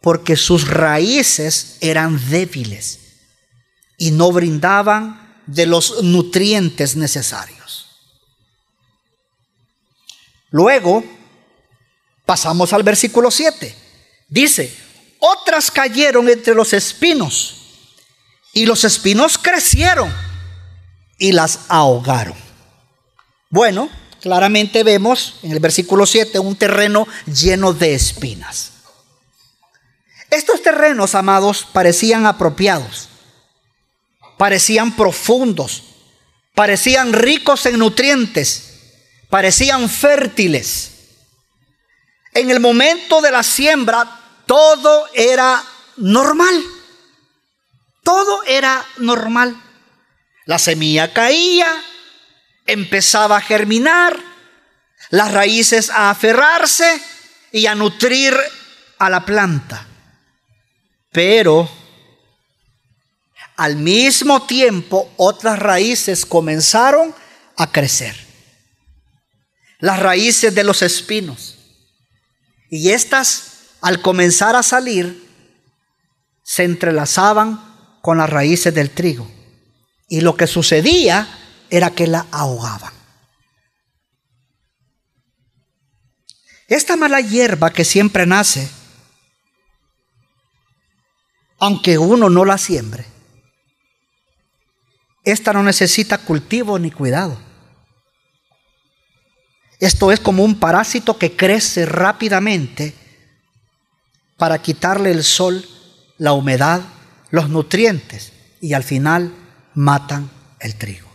Porque 0.00 0.36
sus 0.36 0.68
raíces 0.68 1.76
eran 1.80 2.30
débiles 2.30 3.00
y 3.98 4.12
no 4.12 4.32
brindaban 4.32 5.42
de 5.46 5.66
los 5.66 6.02
nutrientes 6.02 6.96
necesarios. 6.96 7.86
Luego, 10.50 11.04
pasamos 12.24 12.72
al 12.72 12.82
versículo 12.82 13.30
7. 13.30 13.74
Dice, 14.28 14.74
otras 15.18 15.70
cayeron 15.70 16.28
entre 16.28 16.54
los 16.54 16.72
espinos 16.72 17.56
y 18.52 18.66
los 18.66 18.84
espinos 18.84 19.38
crecieron 19.38 20.12
y 21.18 21.32
las 21.32 21.60
ahogaron. 21.68 22.36
Bueno, 23.50 23.90
claramente 24.20 24.82
vemos 24.82 25.36
en 25.42 25.52
el 25.52 25.60
versículo 25.60 26.06
7 26.06 26.38
un 26.38 26.56
terreno 26.56 27.06
lleno 27.26 27.72
de 27.72 27.94
espinas. 27.94 28.72
Estos 30.30 30.62
terrenos, 30.62 31.14
amados, 31.16 31.66
parecían 31.72 32.24
apropiados, 32.24 33.08
parecían 34.38 34.94
profundos, 34.94 35.82
parecían 36.54 37.12
ricos 37.12 37.66
en 37.66 37.78
nutrientes, 37.78 38.80
parecían 39.28 39.88
fértiles. 39.88 40.92
En 42.32 42.50
el 42.50 42.60
momento 42.60 43.20
de 43.20 43.32
la 43.32 43.42
siembra, 43.42 44.20
todo 44.46 45.08
era 45.14 45.62
normal. 45.96 46.62
Todo 48.04 48.44
era 48.44 48.84
normal. 48.98 49.60
La 50.46 50.60
semilla 50.60 51.12
caía, 51.12 51.68
empezaba 52.66 53.36
a 53.36 53.40
germinar, 53.40 54.16
las 55.10 55.32
raíces 55.32 55.90
a 55.90 56.10
aferrarse 56.10 57.02
y 57.50 57.66
a 57.66 57.74
nutrir 57.74 58.36
a 58.98 59.10
la 59.10 59.24
planta. 59.24 59.89
Pero 61.12 61.68
al 63.56 63.76
mismo 63.76 64.46
tiempo 64.46 65.12
otras 65.16 65.58
raíces 65.58 66.24
comenzaron 66.24 67.14
a 67.56 67.70
crecer. 67.70 68.16
Las 69.80 69.98
raíces 69.98 70.54
de 70.54 70.64
los 70.64 70.82
espinos. 70.82 71.58
Y 72.70 72.90
estas, 72.90 73.72
al 73.80 74.00
comenzar 74.00 74.54
a 74.56 74.62
salir, 74.62 75.28
se 76.42 76.64
entrelazaban 76.64 77.98
con 78.00 78.18
las 78.18 78.30
raíces 78.30 78.74
del 78.74 78.90
trigo. 78.90 79.30
Y 80.08 80.20
lo 80.20 80.36
que 80.36 80.46
sucedía 80.46 81.28
era 81.70 81.90
que 81.90 82.06
la 82.06 82.26
ahogaban. 82.30 82.92
Esta 86.66 86.96
mala 86.96 87.20
hierba 87.20 87.72
que 87.72 87.84
siempre 87.84 88.26
nace, 88.26 88.70
aunque 91.60 91.98
uno 91.98 92.30
no 92.30 92.44
la 92.44 92.58
siembre, 92.58 93.04
esta 95.22 95.52
no 95.52 95.62
necesita 95.62 96.18
cultivo 96.18 96.78
ni 96.78 96.90
cuidado. 96.90 97.38
Esto 99.78 100.10
es 100.10 100.20
como 100.20 100.42
un 100.42 100.58
parásito 100.58 101.18
que 101.18 101.36
crece 101.36 101.86
rápidamente 101.86 102.94
para 104.36 104.60
quitarle 104.60 105.10
el 105.10 105.22
sol, 105.22 105.66
la 106.16 106.32
humedad, 106.32 106.80
los 107.30 107.50
nutrientes 107.50 108.32
y 108.60 108.72
al 108.72 108.82
final 108.82 109.32
matan 109.74 110.30
el 110.58 110.76
trigo. 110.76 111.08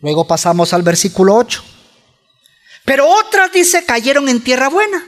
Luego 0.00 0.26
pasamos 0.26 0.72
al 0.72 0.82
versículo 0.82 1.34
8. 1.34 1.64
Pero 2.84 3.08
otras, 3.08 3.52
dice, 3.52 3.84
cayeron 3.84 4.28
en 4.28 4.42
tierra 4.42 4.68
buena 4.68 5.04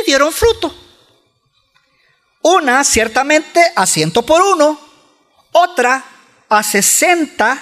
y 0.00 0.04
dieron 0.06 0.32
fruto. 0.32 0.74
Una 2.42 2.84
ciertamente 2.84 3.60
a 3.74 3.86
ciento 3.86 4.22
por 4.22 4.42
uno, 4.42 4.78
otra 5.52 6.04
a 6.48 6.62
sesenta 6.62 7.58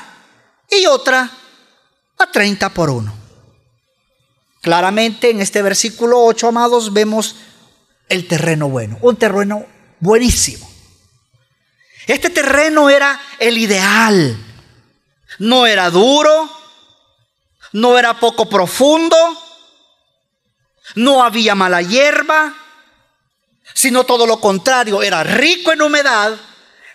y 0.71 0.87
otra 0.87 1.31
a 2.19 2.31
treinta 2.31 2.69
por 2.69 2.91
uno. 2.91 3.15
Claramente 4.61 5.31
en 5.31 5.41
este 5.41 5.63
versículo 5.63 6.25
8, 6.25 6.49
amados, 6.49 6.93
vemos 6.93 7.37
el 8.09 8.27
terreno 8.27 8.69
bueno, 8.69 8.99
un 9.03 9.17
terreno 9.17 9.67
buenísimo. 10.01 10.71
Este 12.07 12.31
terreno 12.31 12.91
era 12.91 13.21
el 13.39 13.59
ideal. 13.59 14.37
No 15.39 15.67
era 15.67 15.91
duro, 15.91 16.51
no 17.73 17.99
era 17.99 18.21
poco 18.21 18.49
profundo, 18.49 19.17
no 20.95 21.25
había 21.25 21.55
mala 21.55 21.83
hierba, 21.83 22.55
sino 23.75 24.05
todo 24.05 24.27
lo 24.27 24.41
contrario, 24.41 25.03
era 25.03 25.23
rico 25.25 25.73
en 25.73 25.83
humedad, 25.83 26.39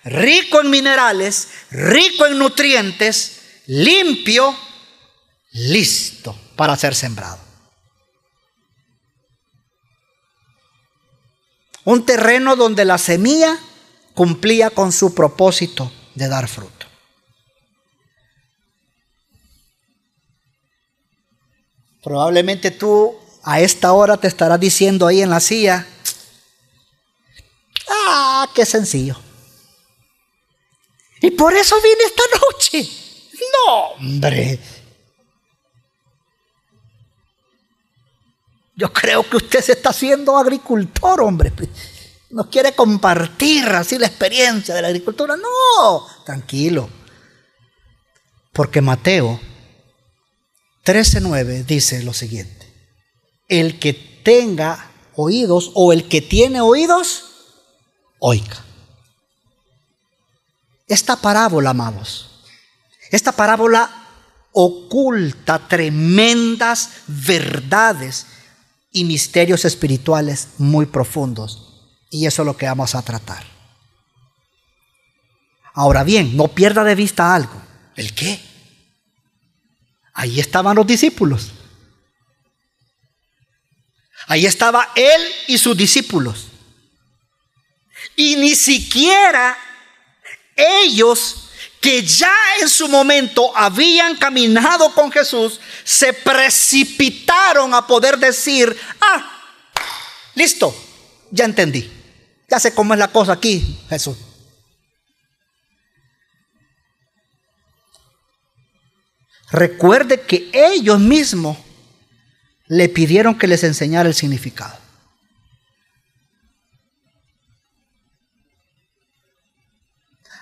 rico 0.03 0.61
en 0.61 0.69
minerales, 0.69 1.49
rico 1.71 2.25
en 2.25 2.37
nutrientes, 2.37 3.61
limpio, 3.67 4.55
listo 5.51 6.37
para 6.55 6.75
ser 6.75 6.95
sembrado. 6.95 7.39
Un 11.85 12.05
terreno 12.05 12.55
donde 12.55 12.85
la 12.85 12.97
semilla 12.97 13.57
cumplía 14.13 14.69
con 14.69 14.91
su 14.91 15.15
propósito 15.15 15.91
de 16.13 16.27
dar 16.27 16.47
fruto. 16.47 16.85
Probablemente 22.03 22.71
tú 22.71 23.17
a 23.43 23.61
esta 23.61 23.93
hora 23.93 24.17
te 24.17 24.27
estarás 24.27 24.59
diciendo 24.59 25.07
ahí 25.07 25.21
en 25.21 25.29
la 25.29 25.39
silla, 25.39 25.87
ah, 27.87 28.47
qué 28.53 28.65
sencillo. 28.65 29.17
Y 31.21 31.31
por 31.31 31.53
eso 31.53 31.75
vine 31.81 32.03
esta 32.05 32.23
noche. 32.41 32.89
No, 33.65 33.75
hombre. 33.97 34.59
Yo 38.75 38.93
creo 38.93 39.29
que 39.29 39.37
usted 39.37 39.61
se 39.61 39.73
está 39.73 39.89
haciendo 39.89 40.37
agricultor, 40.37 41.21
hombre. 41.21 41.51
No 42.29 42.49
quiere 42.49 42.73
compartir 42.73 43.65
así 43.65 43.97
la 43.97 44.07
experiencia 44.07 44.73
de 44.73 44.81
la 44.81 44.87
agricultura. 44.87 45.35
No, 45.35 46.07
tranquilo. 46.25 46.89
Porque 48.53 48.79
Mateo 48.81 49.39
13:9 50.85 51.65
dice 51.65 52.03
lo 52.03 52.13
siguiente. 52.13 52.58
El 53.49 53.77
que 53.79 53.93
tenga 53.93 54.91
oídos 55.15 55.71
o 55.73 55.91
el 55.91 56.07
que 56.07 56.21
tiene 56.21 56.61
oídos, 56.61 57.25
oiga. 58.19 58.63
Esta 60.87 61.17
parábola, 61.17 61.71
amados, 61.71 62.29
esta 63.11 63.33
parábola 63.33 63.89
oculta 64.51 65.59
tremendas 65.67 66.89
verdades 67.07 68.25
y 68.91 69.03
misterios 69.03 69.65
espirituales 69.65 70.49
muy 70.57 70.85
profundos. 70.85 71.65
Y 72.09 72.25
eso 72.25 72.41
es 72.41 72.45
lo 72.45 72.57
que 72.57 72.65
vamos 72.65 72.95
a 72.95 73.01
tratar. 73.01 73.43
Ahora 75.73 76.03
bien, 76.03 76.35
no 76.35 76.47
pierda 76.47 76.83
de 76.83 76.95
vista 76.95 77.35
algo. 77.35 77.61
¿El 77.95 78.13
qué? 78.13 78.41
Ahí 80.13 80.39
estaban 80.39 80.75
los 80.75 80.87
discípulos. 80.87 81.51
Ahí 84.29 84.45
estaba 84.45 84.91
él 84.95 85.21
y 85.47 85.57
sus 85.57 85.75
discípulos. 85.75 86.45
Y 88.15 88.35
ni 88.35 88.55
siquiera 88.55 89.57
ellos 90.55 91.49
que 91.81 92.03
ya 92.03 92.31
en 92.61 92.69
su 92.69 92.87
momento 92.87 93.51
habían 93.57 94.15
caminado 94.17 94.93
con 94.93 95.11
Jesús, 95.11 95.59
se 95.83 96.13
precipitaron 96.13 97.73
a 97.73 97.87
poder 97.87 98.19
decir, 98.19 98.77
ah, 99.01 99.41
listo, 100.35 100.75
ya 101.31 101.45
entendí, 101.45 101.89
ya 102.47 102.59
sé 102.59 102.75
cómo 102.75 102.93
es 102.93 102.99
la 102.99 103.07
cosa 103.07 103.33
aquí, 103.33 103.79
Jesús. 103.89 104.15
Recuerde 109.51 110.21
que 110.21 110.51
ellos 110.53 110.99
mismos 110.99 111.57
le 112.69 112.87
pidieron 112.87 113.37
que 113.37 113.47
les 113.47 113.63
enseñara 113.63 114.07
el 114.07 114.15
significado. 114.15 114.77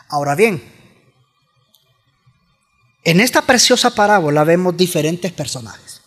Ahora 0.09 0.35
bien, 0.35 0.61
en 3.03 3.19
esta 3.21 3.41
preciosa 3.41 3.95
parábola 3.95 4.43
vemos 4.43 4.75
diferentes 4.75 5.31
personajes. 5.31 6.01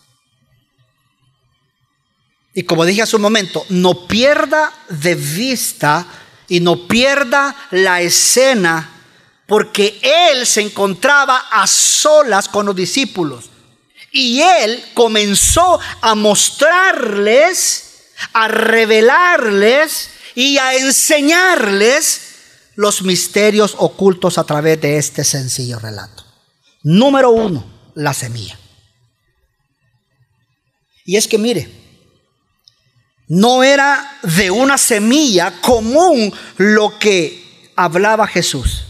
Y 2.52 2.64
como 2.64 2.84
dije 2.84 3.02
hace 3.02 3.16
un 3.16 3.22
momento, 3.22 3.64
no 3.70 4.06
pierda 4.06 4.72
de 4.88 5.14
vista 5.14 6.06
y 6.48 6.60
no 6.60 6.86
pierda 6.86 7.56
la 7.70 8.02
escena 8.02 8.90
porque 9.46 9.98
él 10.02 10.46
se 10.46 10.60
encontraba 10.60 11.46
a 11.50 11.66
solas 11.66 12.48
con 12.48 12.66
los 12.66 12.76
discípulos. 12.76 13.49
Y 14.12 14.40
él 14.40 14.84
comenzó 14.94 15.78
a 16.00 16.14
mostrarles, 16.14 17.84
a 18.32 18.48
revelarles 18.48 20.10
y 20.34 20.58
a 20.58 20.74
enseñarles 20.74 22.20
los 22.74 23.02
misterios 23.02 23.74
ocultos 23.78 24.38
a 24.38 24.44
través 24.44 24.80
de 24.80 24.98
este 24.98 25.24
sencillo 25.24 25.78
relato. 25.78 26.24
Número 26.82 27.30
uno, 27.30 27.64
la 27.94 28.14
semilla. 28.14 28.58
Y 31.04 31.16
es 31.16 31.28
que 31.28 31.38
mire, 31.38 31.68
no 33.28 33.62
era 33.62 34.18
de 34.22 34.50
una 34.50 34.76
semilla 34.76 35.60
común 35.60 36.32
lo 36.56 36.98
que 36.98 37.70
hablaba 37.76 38.26
Jesús. 38.26 38.84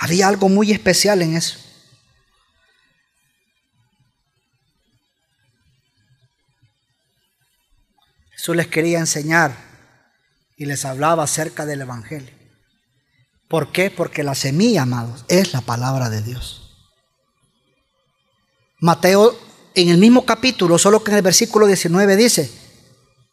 Había 0.00 0.28
algo 0.28 0.48
muy 0.48 0.72
especial 0.72 1.20
en 1.20 1.36
eso. 1.36 1.58
Jesús 8.30 8.56
les 8.56 8.66
quería 8.68 8.98
enseñar 8.98 9.54
y 10.56 10.64
les 10.64 10.86
hablaba 10.86 11.24
acerca 11.24 11.66
del 11.66 11.82
Evangelio. 11.82 12.34
¿Por 13.46 13.72
qué? 13.72 13.90
Porque 13.90 14.22
la 14.22 14.34
semilla, 14.34 14.82
amados, 14.82 15.26
es 15.28 15.52
la 15.52 15.60
palabra 15.60 16.08
de 16.08 16.22
Dios. 16.22 16.78
Mateo 18.78 19.38
en 19.74 19.90
el 19.90 19.98
mismo 19.98 20.24
capítulo, 20.24 20.78
solo 20.78 21.04
que 21.04 21.10
en 21.10 21.18
el 21.18 21.22
versículo 21.22 21.66
19 21.66 22.16
dice, 22.16 22.50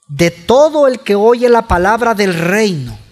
de 0.10 0.32
todo 0.32 0.86
el 0.86 1.00
que 1.00 1.16
oye 1.16 1.48
la 1.48 1.66
palabra 1.66 2.14
del 2.14 2.34
reino. 2.34 3.07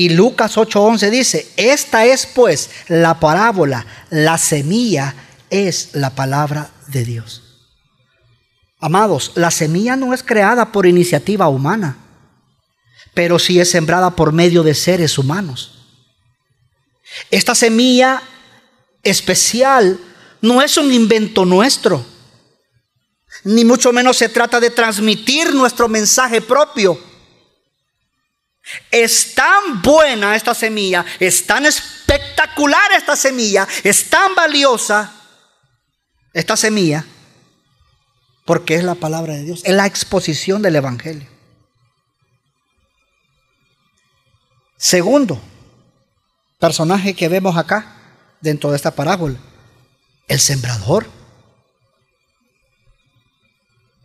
Y 0.00 0.08
Lucas 0.08 0.56
8:11 0.56 1.10
dice, 1.10 1.52
esta 1.58 2.06
es 2.06 2.24
pues 2.24 2.70
la 2.88 3.20
parábola, 3.20 3.84
la 4.08 4.38
semilla 4.38 5.14
es 5.50 5.90
la 5.92 6.14
palabra 6.14 6.70
de 6.86 7.04
Dios. 7.04 7.42
Amados, 8.78 9.32
la 9.34 9.50
semilla 9.50 9.96
no 9.96 10.14
es 10.14 10.22
creada 10.22 10.72
por 10.72 10.86
iniciativa 10.86 11.50
humana, 11.50 11.98
pero 13.12 13.38
sí 13.38 13.60
es 13.60 13.70
sembrada 13.70 14.16
por 14.16 14.32
medio 14.32 14.62
de 14.62 14.74
seres 14.74 15.18
humanos. 15.18 15.84
Esta 17.30 17.54
semilla 17.54 18.22
especial 19.02 20.00
no 20.40 20.62
es 20.62 20.78
un 20.78 20.94
invento 20.94 21.44
nuestro, 21.44 22.02
ni 23.44 23.66
mucho 23.66 23.92
menos 23.92 24.16
se 24.16 24.30
trata 24.30 24.60
de 24.60 24.70
transmitir 24.70 25.54
nuestro 25.54 25.88
mensaje 25.88 26.40
propio. 26.40 27.09
Es 28.90 29.34
tan 29.34 29.82
buena 29.82 30.36
esta 30.36 30.54
semilla, 30.54 31.04
es 31.18 31.46
tan 31.46 31.66
espectacular 31.66 32.92
esta 32.92 33.16
semilla, 33.16 33.66
es 33.82 34.08
tan 34.10 34.34
valiosa 34.34 35.12
esta 36.32 36.56
semilla 36.56 37.04
porque 38.44 38.74
es 38.74 38.84
la 38.84 38.96
palabra 38.96 39.34
de 39.34 39.44
Dios, 39.44 39.62
es 39.64 39.74
la 39.74 39.86
exposición 39.86 40.62
del 40.62 40.76
Evangelio. 40.76 41.28
Segundo 44.76 45.40
personaje 46.58 47.14
que 47.14 47.28
vemos 47.28 47.56
acá 47.56 47.94
dentro 48.40 48.70
de 48.70 48.76
esta 48.76 48.92
parábola, 48.92 49.38
el 50.26 50.40
sembrador. 50.40 51.06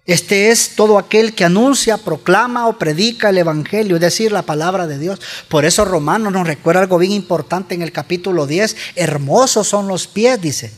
Este 0.05 0.51
es 0.51 0.75
todo 0.75 0.99
aquel 0.99 1.33
que 1.33 1.45
anuncia, 1.45 1.97
proclama 1.97 2.67
o 2.67 2.77
predica 2.77 3.29
el 3.29 3.39
Evangelio, 3.39 3.95
es 3.95 4.01
decir, 4.01 4.31
la 4.31 4.43
palabra 4.43 4.85
de 4.85 4.99
Dios. 4.99 5.19
Por 5.49 5.65
eso 5.65 5.83
Romanos 5.83 6.31
nos 6.31 6.45
recuerda 6.45 6.81
algo 6.81 6.99
bien 6.99 7.11
importante 7.11 7.73
en 7.73 7.81
el 7.81 7.91
capítulo 7.91 8.45
10. 8.45 8.75
Hermosos 8.95 9.67
son 9.67 9.87
los 9.87 10.05
pies, 10.05 10.39
dice 10.39 10.71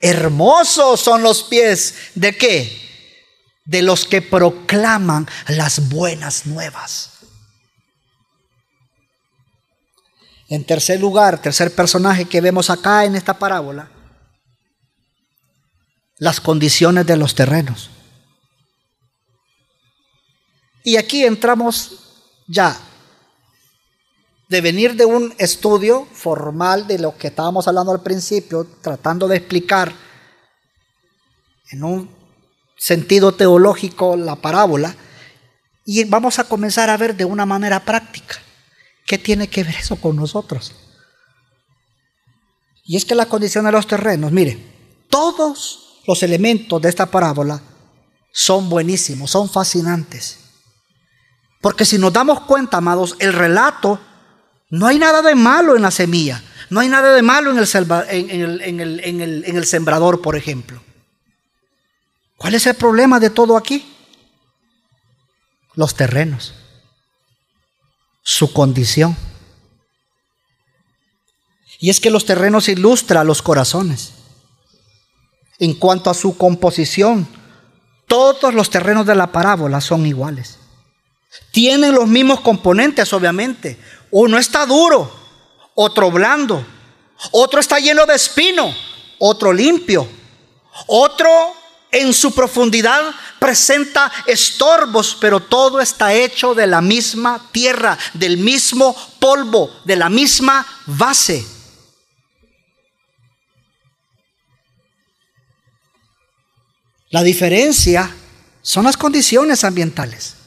Hermosos 0.00 1.00
son 1.00 1.22
los 1.22 1.42
pies 1.42 1.94
de 2.14 2.34
qué? 2.36 2.80
De 3.66 3.82
los 3.82 4.06
que 4.06 4.22
proclaman 4.22 5.28
las 5.48 5.90
buenas 5.90 6.46
nuevas. 6.46 7.10
En 10.48 10.64
tercer 10.64 11.00
lugar, 11.00 11.40
tercer 11.40 11.74
personaje 11.74 12.24
que 12.24 12.40
vemos 12.40 12.70
acá 12.70 13.04
en 13.04 13.14
esta 13.14 13.38
parábola, 13.38 13.90
las 16.18 16.40
condiciones 16.40 17.06
de 17.06 17.16
los 17.16 17.34
terrenos. 17.34 17.90
Y 20.84 20.96
aquí 20.96 21.24
entramos 21.24 21.98
ya 22.46 22.78
de 24.48 24.60
venir 24.60 24.96
de 24.96 25.06
un 25.06 25.34
estudio 25.38 26.06
formal 26.12 26.86
de 26.86 26.98
lo 26.98 27.16
que 27.16 27.28
estábamos 27.28 27.66
hablando 27.68 27.92
al 27.92 28.02
principio, 28.02 28.66
tratando 28.82 29.26
de 29.26 29.36
explicar 29.36 29.92
en 31.70 31.84
un 31.84 32.10
sentido 32.76 33.32
teológico 33.32 34.16
la 34.16 34.36
parábola, 34.36 34.94
y 35.84 36.04
vamos 36.04 36.38
a 36.38 36.44
comenzar 36.44 36.90
a 36.90 36.96
ver 36.96 37.16
de 37.16 37.24
una 37.24 37.46
manera 37.46 37.84
práctica 37.84 38.36
qué 39.06 39.18
tiene 39.18 39.48
que 39.48 39.64
ver 39.64 39.76
eso 39.76 39.96
con 39.96 40.16
nosotros. 40.16 40.74
Y 42.84 42.96
es 42.96 43.04
que 43.04 43.14
la 43.14 43.26
condición 43.26 43.64
de 43.64 43.72
los 43.72 43.86
terrenos, 43.86 44.32
mire, 44.32 44.58
todos 45.08 46.02
los 46.06 46.22
elementos 46.22 46.82
de 46.82 46.88
esta 46.88 47.06
parábola 47.06 47.62
son 48.32 48.68
buenísimos, 48.68 49.30
son 49.30 49.48
fascinantes. 49.48 50.41
Porque 51.62 51.86
si 51.86 51.96
nos 51.96 52.12
damos 52.12 52.40
cuenta, 52.40 52.76
amados, 52.78 53.16
el 53.20 53.32
relato 53.32 53.98
no 54.68 54.86
hay 54.86 54.98
nada 54.98 55.22
de 55.22 55.34
malo 55.34 55.76
en 55.76 55.82
la 55.82 55.92
semilla. 55.92 56.42
No 56.68 56.80
hay 56.80 56.88
nada 56.88 57.14
de 57.14 57.22
malo 57.22 57.52
en 57.52 57.58
el, 57.58 59.00
en 59.04 59.56
el 59.56 59.64
sembrador, 59.64 60.20
por 60.20 60.36
ejemplo. 60.36 60.82
¿Cuál 62.36 62.54
es 62.54 62.66
el 62.66 62.74
problema 62.74 63.20
de 63.20 63.30
todo 63.30 63.56
aquí? 63.56 63.94
Los 65.74 65.94
terrenos. 65.94 66.52
Su 68.22 68.52
condición. 68.52 69.16
Y 71.78 71.90
es 71.90 72.00
que 72.00 72.10
los 72.10 72.24
terrenos 72.24 72.68
ilustran 72.68 73.26
los 73.26 73.40
corazones. 73.40 74.14
En 75.60 75.74
cuanto 75.74 76.10
a 76.10 76.14
su 76.14 76.36
composición, 76.36 77.28
todos 78.08 78.52
los 78.52 78.68
terrenos 78.68 79.06
de 79.06 79.14
la 79.14 79.30
parábola 79.30 79.80
son 79.80 80.06
iguales. 80.06 80.58
Tienen 81.50 81.94
los 81.94 82.08
mismos 82.08 82.40
componentes, 82.40 83.12
obviamente. 83.12 83.78
Uno 84.10 84.38
está 84.38 84.66
duro, 84.66 85.10
otro 85.74 86.10
blando, 86.10 86.64
otro 87.30 87.60
está 87.60 87.78
lleno 87.78 88.04
de 88.06 88.14
espino, 88.14 88.74
otro 89.18 89.52
limpio, 89.52 90.08
otro 90.86 91.54
en 91.90 92.14
su 92.14 92.34
profundidad 92.34 93.14
presenta 93.38 94.10
estorbos, 94.26 95.16
pero 95.20 95.40
todo 95.40 95.80
está 95.80 96.14
hecho 96.14 96.54
de 96.54 96.66
la 96.66 96.80
misma 96.80 97.48
tierra, 97.52 97.98
del 98.14 98.38
mismo 98.38 98.96
polvo, 99.18 99.70
de 99.84 99.96
la 99.96 100.08
misma 100.08 100.66
base. 100.86 101.44
La 107.10 107.22
diferencia 107.22 108.10
son 108.62 108.84
las 108.84 108.96
condiciones 108.96 109.64
ambientales. 109.64 110.41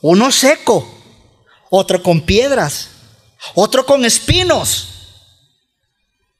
Uno 0.00 0.30
seco, 0.30 0.88
otro 1.70 2.02
con 2.02 2.20
piedras, 2.20 2.90
otro 3.54 3.84
con 3.84 4.04
espinos. 4.04 4.94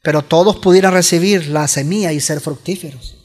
Pero 0.03 0.23
todos 0.23 0.57
pudieran 0.57 0.93
recibir 0.93 1.49
la 1.49 1.67
semilla 1.67 2.13
y 2.13 2.21
ser 2.21 2.41
fructíferos. 2.41 3.17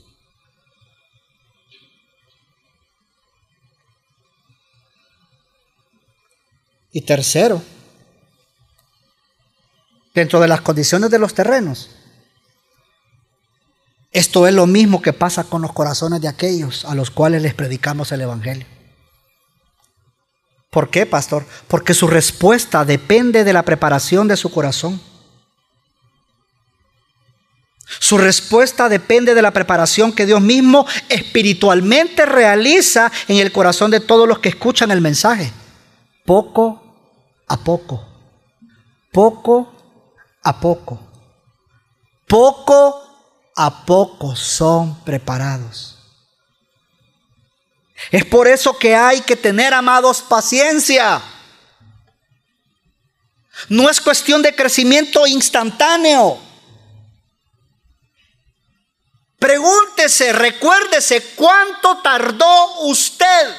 Y 6.92 7.02
tercero, 7.02 7.62
dentro 10.14 10.40
de 10.40 10.48
las 10.48 10.62
condiciones 10.62 11.10
de 11.10 11.18
los 11.18 11.34
terrenos, 11.34 11.90
esto 14.12 14.48
es 14.48 14.54
lo 14.54 14.68
mismo 14.68 15.02
que 15.02 15.12
pasa 15.12 15.44
con 15.44 15.64
los 15.64 15.74
corazones 15.74 16.22
de 16.22 16.28
aquellos 16.28 16.86
a 16.86 16.94
los 16.94 17.10
cuales 17.10 17.42
les 17.42 17.56
predicamos 17.56 18.12
el 18.12 18.22
Evangelio. 18.22 18.73
¿Por 20.74 20.90
qué, 20.90 21.06
pastor? 21.06 21.46
Porque 21.68 21.94
su 21.94 22.08
respuesta 22.08 22.84
depende 22.84 23.44
de 23.44 23.54
la 23.54 23.62
preparación 23.62 24.28
de 24.28 24.36
su 24.36 24.50
corazón. 24.52 25.00
Su 28.00 28.18
respuesta 28.18 28.90
depende 28.90 29.36
de 29.36 29.44
la 29.44 29.52
preparación 29.52 30.12
que 30.12 30.26
Dios 30.26 30.42
mismo 30.42 30.88
espiritualmente 31.10 32.26
realiza 32.26 33.12
en 33.28 33.38
el 33.38 33.52
corazón 33.52 33.92
de 33.92 34.00
todos 34.00 34.28
los 34.28 34.40
que 34.40 34.50
escuchan 34.50 34.90
el 34.90 35.00
mensaje. 35.00 35.54
Poco 36.26 36.82
a 37.48 37.58
poco. 37.58 38.04
Poco 39.12 39.72
a 40.42 40.60
poco. 40.60 41.00
Poco 42.28 43.52
a 43.56 43.86
poco 43.86 44.36
son 44.36 45.04
preparados. 45.04 45.93
Es 48.12 48.26
por 48.26 48.48
eso 48.48 48.78
que 48.78 48.96
hay 48.96 49.22
que 49.22 49.36
tener, 49.36 49.74
amados, 49.74 50.22
paciencia. 50.22 51.22
No 53.70 53.90
es 53.90 54.02
cuestión 54.02 54.42
de 54.42 54.56
crecimiento 54.56 55.26
instantáneo. 55.26 56.40
Pregúntese, 59.40 60.34
recuérdese 60.34 61.22
cuánto 61.36 62.02
tardó 62.02 62.82
usted. 62.82 63.56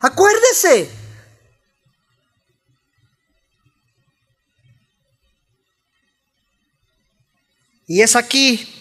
Acuérdese. 0.00 0.90
Y 7.88 8.02
es 8.02 8.16
aquí 8.16 8.72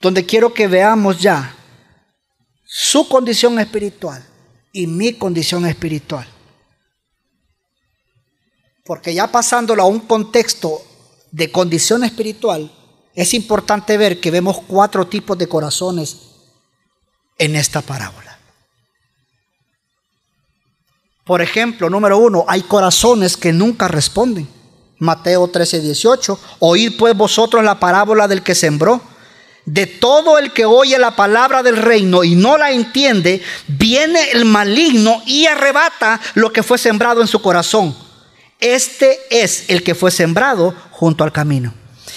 donde 0.00 0.24
quiero 0.24 0.54
que 0.54 0.68
veamos 0.68 1.20
ya 1.20 1.54
su 2.72 3.08
condición 3.08 3.58
espiritual 3.58 4.24
y 4.72 4.86
mi 4.86 5.14
condición 5.14 5.66
espiritual. 5.66 6.24
Porque 8.84 9.12
ya 9.12 9.26
pasándolo 9.26 9.82
a 9.82 9.86
un 9.86 9.98
contexto 9.98 10.80
de 11.32 11.50
condición 11.50 12.04
espiritual, 12.04 12.70
es 13.12 13.34
importante 13.34 13.98
ver 13.98 14.20
que 14.20 14.30
vemos 14.30 14.60
cuatro 14.68 15.08
tipos 15.08 15.36
de 15.36 15.48
corazones 15.48 16.16
en 17.38 17.56
esta 17.56 17.82
parábola. 17.82 18.38
Por 21.24 21.42
ejemplo, 21.42 21.90
número 21.90 22.18
uno, 22.18 22.44
hay 22.46 22.62
corazones 22.62 23.36
que 23.36 23.52
nunca 23.52 23.88
responden. 23.88 24.48
Mateo 25.00 25.48
13, 25.48 25.80
18. 25.80 26.38
Oíd 26.60 26.96
pues 26.96 27.16
vosotros 27.16 27.64
la 27.64 27.80
parábola 27.80 28.28
del 28.28 28.44
que 28.44 28.54
sembró. 28.54 29.00
De 29.64 29.86
todo 29.86 30.38
el 30.38 30.52
que 30.52 30.64
oye 30.64 30.98
la 30.98 31.14
palabra 31.14 31.62
del 31.62 31.76
reino 31.76 32.24
y 32.24 32.34
no 32.34 32.56
la 32.56 32.70
entiende, 32.70 33.42
viene 33.68 34.30
el 34.30 34.44
maligno 34.44 35.22
y 35.26 35.46
arrebata 35.46 36.20
lo 36.34 36.52
que 36.52 36.62
fue 36.62 36.78
sembrado 36.78 37.20
en 37.20 37.28
su 37.28 37.40
corazón. 37.42 37.94
Este 38.58 39.20
es 39.30 39.64
el 39.68 39.82
que 39.82 39.94
fue 39.94 40.10
sembrado 40.10 40.74
junto 40.90 41.24
al 41.24 41.32
camino. 41.32 41.74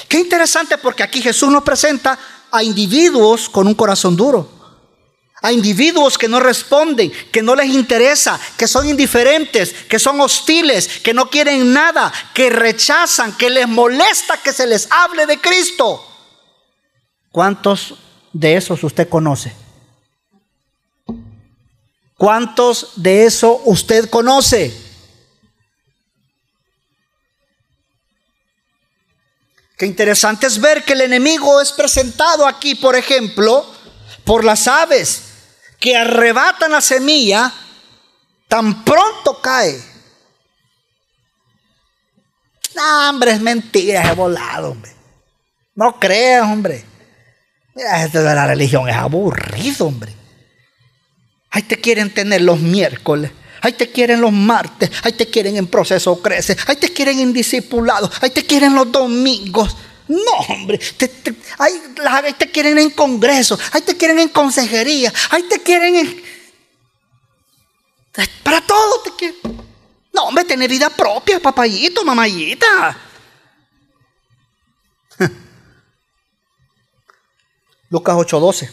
Qué 0.08 0.20
interesante 0.20 0.78
porque 0.78 1.04
aquí 1.04 1.22
Jesús 1.22 1.50
nos 1.50 1.64
presenta 1.64 2.18
a 2.52 2.64
individuos 2.64 3.50
con 3.50 3.68
un 3.68 3.74
corazón 3.74 4.16
duro. 4.16 4.50
A 5.42 5.52
individuos 5.52 6.18
que 6.18 6.30
no 6.30 6.40
responden, 6.40 7.12
que 7.32 7.42
no 7.42 7.54
les 7.56 7.68
interesa, 7.68 8.40
que 8.58 8.68
son 8.68 8.88
indiferentes, 8.88 9.74
que 9.90 10.00
son 10.00 10.22
hostiles, 10.22 10.88
que 11.04 11.14
no 11.14 11.30
quieren 11.30 11.74
nada, 11.74 12.14
que 12.34 12.50
rechazan, 12.50 13.36
que 13.36 13.50
les 13.50 13.68
molesta 13.68 14.38
que 14.38 14.54
se 14.54 14.66
les 14.66 14.88
hable 14.90 15.26
de 15.26 15.42
Cristo. 15.42 16.13
¿Cuántos 17.34 17.96
de 18.32 18.56
esos 18.56 18.84
usted 18.84 19.10
conoce? 19.10 19.52
¿Cuántos 22.16 22.92
de 22.98 23.26
eso 23.26 23.60
usted 23.66 24.08
conoce? 24.08 24.72
Qué 29.76 29.88
interesante 29.88 30.46
es 30.46 30.62
ver 30.62 30.86
que 30.86 30.94
el 30.94 31.02
enemigo 31.02 31.60
es 31.60 31.72
presentado 31.72 32.46
aquí, 32.46 32.76
por 32.76 32.96
ejemplo, 32.96 33.66
por 34.24 34.46
las 34.46 34.68
aves 34.68 35.24
que 35.80 35.98
arrebatan 35.98 36.72
la 36.72 36.82
semilla, 36.82 37.52
tan 38.48 38.86
pronto 38.86 39.42
cae. 39.42 39.84
No, 42.76 43.10
hombre, 43.10 43.32
es 43.32 43.42
mentira, 43.42 44.04
es 44.04 44.16
volado, 44.16 44.70
hombre. 44.70 44.96
No 45.74 46.00
creas, 46.00 46.44
hombre. 46.44 46.93
Mira, 47.76 48.06
esto 48.06 48.22
de 48.22 48.36
la 48.36 48.48
religión 48.48 48.88
es 48.88 48.96
aburrido, 48.96 49.88
hombre. 49.88 50.14
Ahí 51.50 51.64
te 51.64 51.78
quieren 51.78 52.14
tener 52.14 52.42
los 52.42 52.60
miércoles. 52.60 53.32
Ahí 53.62 53.74
te 53.74 53.90
quieren 53.90 54.22
los 54.22 54.32
martes. 54.32 54.90
Ahí 55.04 55.14
te 55.14 55.28
quieren 55.28 55.56
en 55.56 55.68
proceso 55.68 56.22
crece. 56.22 56.58
Ahí 56.68 56.76
te 56.76 56.92
quieren 56.92 57.20
en 57.20 57.32
discipulado. 57.32 58.12
Ahí 58.22 58.32
te 58.32 58.46
quieren 58.46 58.76
los 58.76 58.92
domingos. 58.92 59.76
No, 60.08 60.32
hombre. 60.50 60.80
ahí, 61.60 62.34
te 62.38 62.52
quieren 62.52 62.78
en 62.78 62.90
congreso. 62.90 63.58
Ahí 63.72 63.82
te 63.82 63.96
quieren 63.96 64.20
en 64.20 64.30
consejería. 64.30 65.14
Ahí 65.30 65.44
te 65.44 65.60
quieren 65.62 65.96
en. 65.96 66.24
Para 68.44 68.62
todo 68.62 69.02
te 69.04 69.12
quieren. 69.18 69.38
No, 70.12 70.26
hombre, 70.26 70.44
tener 70.44 70.70
vida 70.70 70.90
propia, 70.90 71.40
papayito, 71.40 72.04
mamayita. 72.04 72.98
Lucas 77.94 78.16
8:12. 78.16 78.72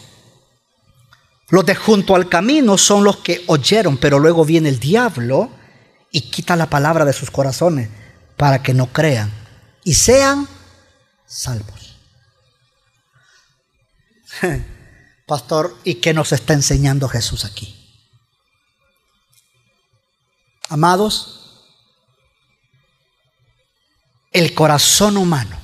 Los 1.49 1.63
de 1.63 1.75
junto 1.75 2.15
al 2.15 2.27
camino 2.27 2.75
son 2.75 3.03
los 3.03 3.17
que 3.17 3.43
oyeron, 3.45 3.97
pero 3.97 4.17
luego 4.17 4.43
viene 4.43 4.67
el 4.67 4.79
diablo 4.79 5.51
y 6.09 6.31
quita 6.31 6.55
la 6.55 6.71
palabra 6.71 7.05
de 7.05 7.13
sus 7.13 7.29
corazones 7.29 7.87
para 8.35 8.63
que 8.63 8.73
no 8.73 8.87
crean 8.87 9.31
y 9.83 9.93
sean 9.93 10.47
salvos. 11.27 11.99
Pastor, 15.27 15.77
¿y 15.83 15.95
qué 15.95 16.15
nos 16.15 16.31
está 16.31 16.53
enseñando 16.53 17.07
Jesús 17.07 17.45
aquí? 17.45 17.77
Amados, 20.67 21.67
el 24.31 24.55
corazón 24.55 25.15
humano 25.15 25.60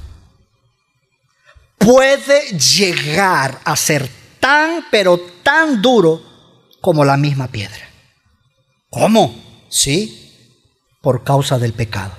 puede 1.88 2.50
llegar 2.60 3.62
a 3.64 3.78
ser 3.78 4.10
tan, 4.42 4.86
pero 4.92 5.18
tan 5.42 5.82
duro 5.82 6.22
como 6.82 7.06
la 7.06 7.16
misma 7.16 7.48
piedra. 7.48 7.90
¿Cómo? 8.90 9.34
Sí, 9.70 10.34
por 11.02 11.24
causa 11.24 11.58
del 11.58 11.72
pecado. 11.72 12.14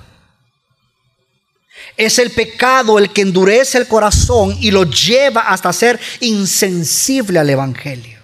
Es 1.98 2.18
el 2.18 2.31
pecado 2.31 2.98
el 2.98 3.12
que 3.12 3.20
endurece 3.20 3.76
el 3.76 3.87
corazón 3.87 4.57
y 4.59 4.70
lo 4.70 4.85
lleva 4.85 5.42
hasta 5.42 5.70
ser 5.74 6.00
insensible 6.20 7.38
al 7.38 7.50
Evangelio. 7.50 8.18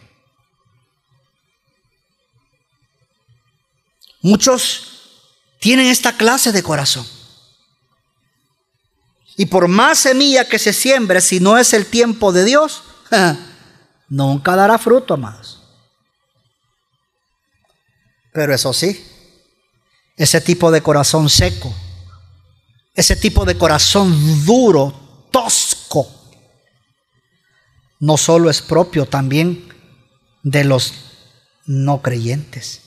Muchos 4.22 5.18
tienen 5.60 5.88
esta 5.88 6.16
clase 6.16 6.52
de 6.52 6.62
corazón. 6.62 7.06
Y 9.36 9.46
por 9.46 9.68
más 9.68 9.98
semilla 9.98 10.48
que 10.48 10.58
se 10.58 10.72
siembre, 10.72 11.20
si 11.20 11.40
no 11.40 11.58
es 11.58 11.72
el 11.72 11.86
tiempo 11.86 12.32
de 12.32 12.44
Dios, 12.44 12.82
nunca 14.08 14.54
dará 14.54 14.78
fruto, 14.78 15.14
amados. 15.14 15.60
Pero 18.32 18.54
eso 18.54 18.72
sí, 18.72 19.04
ese 20.16 20.40
tipo 20.40 20.70
de 20.70 20.82
corazón 20.82 21.28
seco, 21.28 21.74
ese 22.94 23.16
tipo 23.16 23.44
de 23.44 23.56
corazón 23.56 24.44
duro, 24.44 25.28
tosco, 25.30 26.08
no 28.00 28.16
solo 28.16 28.50
es 28.50 28.60
propio 28.60 29.06
también 29.06 29.68
de 30.42 30.64
los 30.64 30.94
no 31.66 32.02
creyentes, 32.02 32.82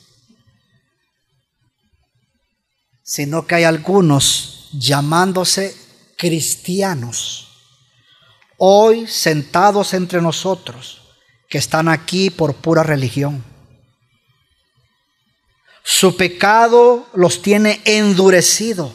sino 3.04 3.48
que 3.48 3.56
hay 3.56 3.64
algunos 3.64 4.70
llamándose 4.74 5.87
cristianos, 6.18 7.48
hoy 8.58 9.08
sentados 9.08 9.94
entre 9.94 10.22
nosotros, 10.22 11.02
que 11.48 11.58
están 11.58 11.88
aquí 11.88 12.30
por 12.30 12.56
pura 12.56 12.84
religión. 12.84 13.44
Su 15.84 16.18
pecado 16.18 17.08
los 17.14 17.42
tiene 17.42 17.82
endurecido. 17.86 18.92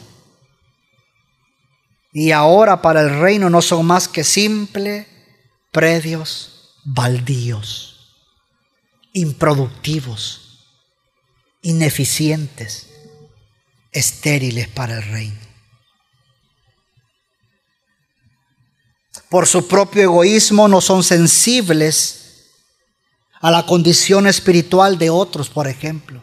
Y 2.11 2.29
ahora 2.29 2.83
para 2.83 3.01
el 3.01 3.19
reino 3.19 3.49
no 3.49 3.63
son 3.63 3.87
más 3.87 4.07
que 4.07 4.23
simples 4.23 5.07
predios 5.71 6.53
baldíos, 6.83 8.19
improductivos, 9.13 10.67
ineficientes, 11.63 12.89
estériles 13.91 14.67
para 14.67 14.97
el 14.97 15.03
reino. 15.03 15.42
Por 19.33 19.47
su 19.47 19.67
propio 19.67 20.03
egoísmo 20.03 20.67
no 20.67 20.79
son 20.79 21.03
sensibles 21.03 22.51
a 23.41 23.49
la 23.49 23.65
condición 23.65 24.27
espiritual 24.27 24.99
de 24.99 25.09
otros, 25.09 25.49
por 25.49 25.67
ejemplo. 25.67 26.21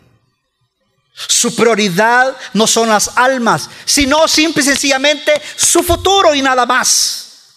Su 1.12 1.56
prioridad 1.56 2.36
no 2.54 2.68
son 2.68 2.88
las 2.88 3.10
almas, 3.16 3.68
sino 3.84 4.28
simple 4.28 4.62
y 4.62 4.66
sencillamente 4.66 5.32
su 5.56 5.82
futuro 5.82 6.36
y 6.36 6.40
nada 6.40 6.64
más. 6.66 7.56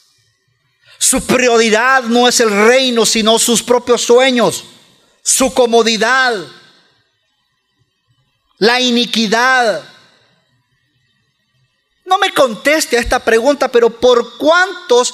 Su 0.98 1.24
prioridad 1.24 2.02
no 2.06 2.28
es 2.28 2.40
el 2.40 2.50
reino, 2.50 3.06
sino 3.06 3.38
sus 3.38 3.62
propios 3.62 4.02
sueños, 4.02 4.64
su 5.22 5.54
comodidad, 5.54 6.34
la 8.58 8.82
iniquidad. 8.82 9.84
No 12.06 12.18
me 12.18 12.34
conteste 12.34 12.98
a 12.98 13.02
esta 13.02 13.20
pregunta, 13.20 13.68
pero 13.68 13.92
¿por 13.92 14.36
cuántos 14.40 15.14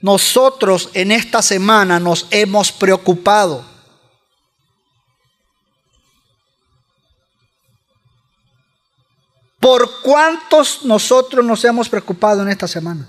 nosotros 0.00 0.90
en 0.94 1.12
esta 1.12 1.42
semana 1.42 1.98
nos 1.98 2.26
hemos 2.30 2.72
preocupado? 2.72 3.64
¿Por 9.60 10.00
cuántos 10.02 10.84
nosotros 10.84 11.44
nos 11.44 11.64
hemos 11.64 11.88
preocupado 11.88 12.42
en 12.42 12.48
esta 12.48 12.68
semana? 12.68 13.08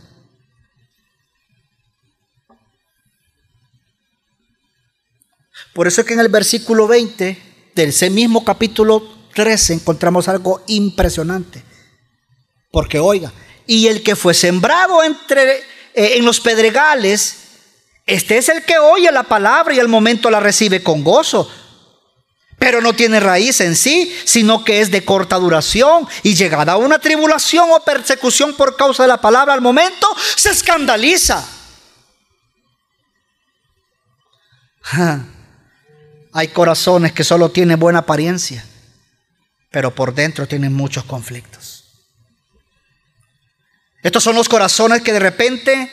Por 5.73 5.87
eso 5.87 6.01
es 6.01 6.07
que 6.07 6.13
en 6.13 6.19
el 6.19 6.29
versículo 6.29 6.87
20 6.87 7.71
del 7.75 7.89
ese 7.89 8.09
mismo 8.09 8.43
capítulo 8.43 9.01
13 9.33 9.75
encontramos 9.75 10.27
algo 10.27 10.63
impresionante. 10.67 11.63
Porque 12.71 12.99
oiga, 12.99 13.31
y 13.65 13.87
el 13.87 14.03
que 14.03 14.15
fue 14.15 14.33
sembrado 14.33 15.03
entre 15.03 15.61
eh, 15.93 16.13
en 16.15 16.25
los 16.25 16.39
pedregales, 16.39 17.35
este 18.05 18.37
es 18.37 18.49
el 18.49 18.63
que 18.63 18.77
oye 18.79 19.11
la 19.11 19.23
palabra 19.23 19.73
y 19.73 19.79
al 19.79 19.87
momento 19.87 20.29
la 20.29 20.39
recibe 20.39 20.81
con 20.81 21.03
gozo, 21.03 21.49
pero 22.57 22.81
no 22.81 22.93
tiene 22.93 23.19
raíz 23.19 23.61
en 23.61 23.75
sí, 23.75 24.15
sino 24.25 24.63
que 24.63 24.81
es 24.81 24.91
de 24.91 25.05
corta 25.05 25.37
duración 25.37 26.07
y 26.23 26.35
llegada 26.35 26.73
a 26.73 26.77
una 26.77 26.99
tribulación 26.99 27.69
o 27.71 27.83
persecución 27.83 28.55
por 28.55 28.75
causa 28.75 29.03
de 29.03 29.09
la 29.09 29.21
palabra 29.21 29.53
al 29.53 29.61
momento, 29.61 30.07
se 30.35 30.49
escandaliza. 30.49 31.47
Hay 36.33 36.47
corazones 36.49 37.13
que 37.13 37.23
solo 37.23 37.49
tienen 37.49 37.79
buena 37.79 37.99
apariencia, 37.99 38.65
pero 39.71 39.93
por 39.93 40.13
dentro 40.13 40.47
tienen 40.47 40.73
muchos 40.73 41.03
conflictos. 41.03 41.78
Estos 44.01 44.23
son 44.23 44.35
los 44.35 44.47
corazones 44.47 45.01
que 45.01 45.11
de 45.11 45.19
repente 45.19 45.91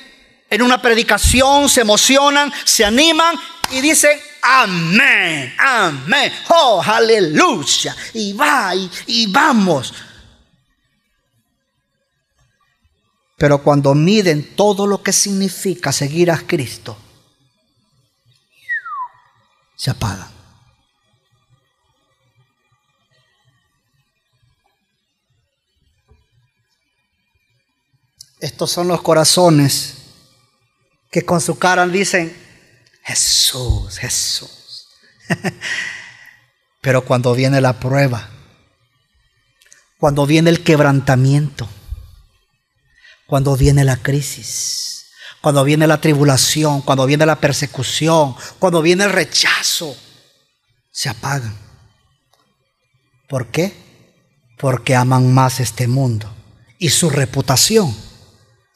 en 0.48 0.62
una 0.62 0.80
predicación 0.80 1.68
se 1.68 1.80
emocionan, 1.80 2.52
se 2.64 2.84
animan 2.84 3.36
y 3.70 3.80
dicen, 3.80 4.18
amén, 4.42 5.54
amén, 5.58 6.32
oh, 6.48 6.82
aleluya, 6.84 7.96
y 8.14 8.32
va, 8.32 8.72
y, 9.06 9.26
vamos. 9.32 9.92
Pero 13.36 13.62
cuando 13.62 13.94
miden 13.94 14.54
todo 14.54 14.86
lo 14.86 15.02
que 15.02 15.12
significa 15.12 15.92
seguir 15.92 16.30
a 16.30 16.38
Cristo, 16.38 16.96
se 19.74 19.90
apagan. 19.90 20.35
Estos 28.40 28.70
son 28.70 28.88
los 28.88 29.00
corazones 29.00 29.94
que 31.10 31.24
con 31.24 31.40
su 31.40 31.58
cara 31.58 31.86
dicen, 31.86 32.36
Jesús, 33.02 33.98
Jesús. 33.98 34.88
Pero 36.82 37.04
cuando 37.04 37.34
viene 37.34 37.60
la 37.60 37.80
prueba, 37.80 38.28
cuando 39.98 40.26
viene 40.26 40.50
el 40.50 40.62
quebrantamiento, 40.62 41.68
cuando 43.26 43.56
viene 43.56 43.84
la 43.84 43.96
crisis, 43.96 45.06
cuando 45.40 45.64
viene 45.64 45.86
la 45.86 46.00
tribulación, 46.00 46.82
cuando 46.82 47.06
viene 47.06 47.24
la 47.24 47.40
persecución, 47.40 48.36
cuando 48.58 48.82
viene 48.82 49.04
el 49.04 49.12
rechazo, 49.12 49.96
se 50.90 51.08
apagan. 51.08 51.56
¿Por 53.28 53.50
qué? 53.50 53.72
Porque 54.58 54.94
aman 54.94 55.32
más 55.32 55.60
este 55.60 55.88
mundo 55.88 56.30
y 56.78 56.90
su 56.90 57.08
reputación 57.10 58.05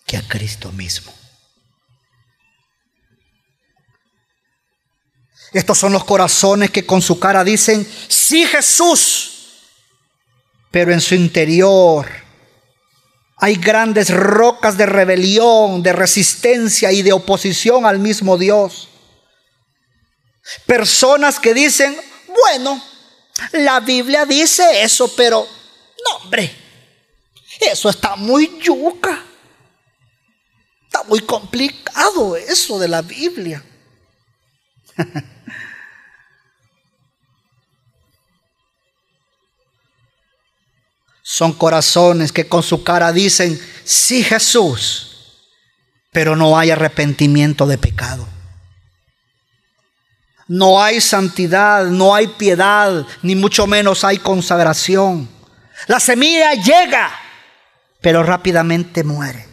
que 0.06 0.16
a 0.16 0.22
Cristo 0.26 0.72
mismo. 0.72 1.12
Estos 5.52 5.78
son 5.78 5.92
los 5.92 6.04
corazones 6.04 6.70
que 6.70 6.86
con 6.86 7.02
su 7.02 7.18
cara 7.18 7.42
dicen, 7.42 7.86
sí 8.08 8.46
Jesús, 8.46 9.30
pero 10.70 10.92
en 10.92 11.00
su 11.00 11.14
interior 11.14 12.06
hay 13.36 13.56
grandes 13.56 14.10
rocas 14.10 14.76
de 14.76 14.86
rebelión, 14.86 15.82
de 15.82 15.92
resistencia 15.92 16.92
y 16.92 17.02
de 17.02 17.12
oposición 17.12 17.86
al 17.86 17.98
mismo 17.98 18.36
Dios. 18.36 18.88
Personas 20.66 21.40
que 21.40 21.54
dicen, 21.54 21.98
bueno, 22.28 22.82
la 23.52 23.80
Biblia 23.80 24.26
dice 24.26 24.82
eso, 24.82 25.08
pero 25.16 25.46
no, 26.04 26.16
hombre, 26.18 26.54
eso 27.60 27.88
está 27.88 28.14
muy 28.16 28.58
yuca. 28.60 29.24
Está 30.92 31.04
muy 31.04 31.20
complicado 31.20 32.34
eso 32.34 32.76
de 32.80 32.88
la 32.88 33.00
Biblia. 33.00 33.62
Son 41.22 41.52
corazones 41.52 42.32
que 42.32 42.48
con 42.48 42.64
su 42.64 42.82
cara 42.82 43.12
dicen, 43.12 43.56
sí 43.84 44.24
Jesús, 44.24 45.46
pero 46.10 46.34
no 46.34 46.58
hay 46.58 46.72
arrepentimiento 46.72 47.68
de 47.68 47.78
pecado. 47.78 48.26
No 50.48 50.82
hay 50.82 51.00
santidad, 51.00 51.84
no 51.84 52.16
hay 52.16 52.26
piedad, 52.26 53.06
ni 53.22 53.36
mucho 53.36 53.68
menos 53.68 54.02
hay 54.02 54.18
consagración. 54.18 55.28
La 55.86 56.00
semilla 56.00 56.54
llega, 56.54 57.12
pero 58.00 58.24
rápidamente 58.24 59.04
muere. 59.04 59.49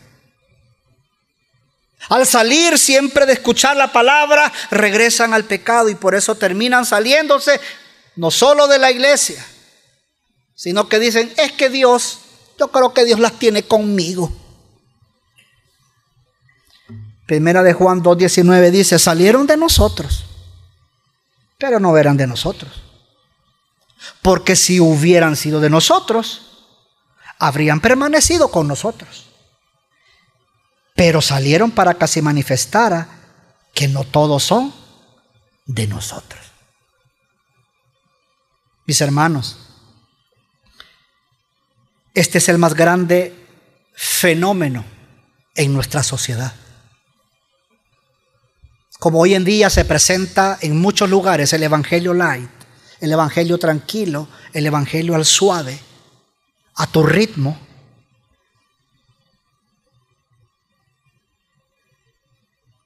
Al 2.09 2.25
salir 2.25 2.77
siempre 2.77 3.25
de 3.25 3.33
escuchar 3.33 3.75
la 3.75 3.91
palabra, 3.91 4.51
regresan 4.71 5.33
al 5.33 5.43
pecado 5.43 5.89
y 5.89 5.95
por 5.95 6.15
eso 6.15 6.35
terminan 6.35 6.85
saliéndose 6.85 7.59
no 8.15 8.31
solo 8.31 8.67
de 8.67 8.79
la 8.79 8.91
iglesia, 8.91 9.45
sino 10.55 10.87
que 10.87 10.99
dicen, 10.99 11.31
es 11.37 11.51
que 11.51 11.69
Dios, 11.69 12.19
yo 12.57 12.69
creo 12.69 12.93
que 12.93 13.05
Dios 13.05 13.19
las 13.19 13.33
tiene 13.33 13.63
conmigo. 13.63 14.31
Primera 17.25 17.61
de 17.61 17.73
Juan 17.73 18.01
2.19 18.01 18.71
dice, 18.71 18.99
salieron 18.99 19.45
de 19.45 19.57
nosotros, 19.57 20.23
pero 21.57 21.79
no 21.79 21.97
eran 21.97 22.15
de 22.15 22.25
nosotros. 22.25 22.83
Porque 24.21 24.55
si 24.55 24.79
hubieran 24.79 25.35
sido 25.35 25.59
de 25.59 25.69
nosotros, 25.69 26.67
habrían 27.37 27.81
permanecido 27.81 28.49
con 28.49 28.67
nosotros 28.67 29.26
pero 30.97 31.21
salieron 31.21 31.69
para 31.69 31.93
que 31.93 32.07
se 32.07 32.23
manifestara 32.23 33.07
que 33.71 33.87
no 33.87 34.03
todos 34.03 34.43
son 34.43 34.73
de 35.67 35.85
nosotros. 35.85 36.41
Mis 38.87 38.99
hermanos, 38.99 39.59
este 42.15 42.39
es 42.39 42.49
el 42.49 42.57
más 42.57 42.73
grande 42.73 43.45
fenómeno 43.93 44.83
en 45.53 45.71
nuestra 45.71 46.01
sociedad. 46.01 46.55
Como 48.97 49.19
hoy 49.19 49.35
en 49.35 49.43
día 49.43 49.69
se 49.69 49.85
presenta 49.85 50.57
en 50.61 50.81
muchos 50.81 51.11
lugares 51.11 51.53
el 51.53 51.61
Evangelio 51.61 52.15
light, 52.15 52.49
el 53.01 53.11
Evangelio 53.11 53.59
tranquilo, 53.59 54.27
el 54.51 54.65
Evangelio 54.65 55.13
al 55.13 55.25
suave, 55.25 55.79
a 56.73 56.87
tu 56.87 57.03
ritmo, 57.03 57.66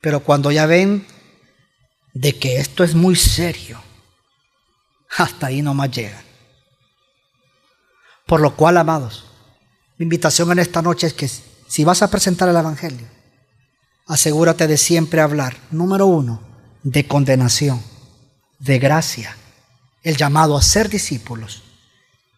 Pero 0.01 0.21
cuando 0.23 0.51
ya 0.51 0.65
ven 0.65 1.05
de 2.13 2.37
que 2.37 2.57
esto 2.57 2.83
es 2.83 2.95
muy 2.95 3.15
serio, 3.15 3.79
hasta 5.17 5.47
ahí 5.47 5.61
no 5.61 5.73
más 5.73 5.91
llegan. 5.91 6.23
Por 8.25 8.41
lo 8.41 8.55
cual, 8.55 8.77
amados, 8.77 9.25
mi 9.97 10.03
invitación 10.03 10.51
en 10.51 10.59
esta 10.59 10.81
noche 10.81 11.07
es 11.07 11.13
que 11.13 11.29
si 11.67 11.83
vas 11.83 12.01
a 12.01 12.09
presentar 12.09 12.49
el 12.49 12.55
Evangelio, 12.55 13.07
asegúrate 14.07 14.67
de 14.67 14.77
siempre 14.77 15.21
hablar, 15.21 15.57
número 15.69 16.07
uno, 16.07 16.41
de 16.83 17.07
condenación, 17.07 17.81
de 18.59 18.79
gracia, 18.79 19.37
el 20.03 20.17
llamado 20.17 20.57
a 20.57 20.61
ser 20.63 20.89
discípulos 20.89 21.61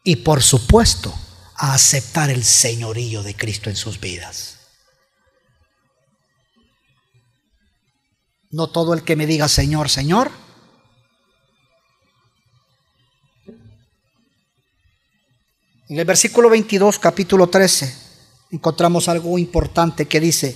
y 0.04 0.18
por 0.18 0.44
supuesto 0.44 1.14
a 1.56 1.74
aceptar 1.74 2.30
el 2.30 2.44
señorío 2.44 3.24
de 3.24 3.36
Cristo 3.36 3.70
en 3.70 3.76
sus 3.76 4.00
vidas. 4.00 4.53
No 8.54 8.68
todo 8.68 8.94
el 8.94 9.02
que 9.02 9.16
me 9.16 9.26
diga 9.26 9.48
Señor, 9.48 9.90
Señor. 9.90 10.30
En 15.90 15.98
el 15.98 16.06
versículo 16.06 16.52
22, 16.52 17.00
capítulo 17.00 17.48
13, 17.48 17.96
encontramos 18.52 19.10
algo 19.10 19.40
importante 19.40 20.08
que 20.08 20.20
dice, 20.20 20.56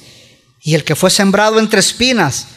y 0.62 0.76
el 0.76 0.84
que 0.84 0.96
fue 0.96 1.10
sembrado 1.10 1.60
entre 1.60 1.80
espinas 1.80 2.50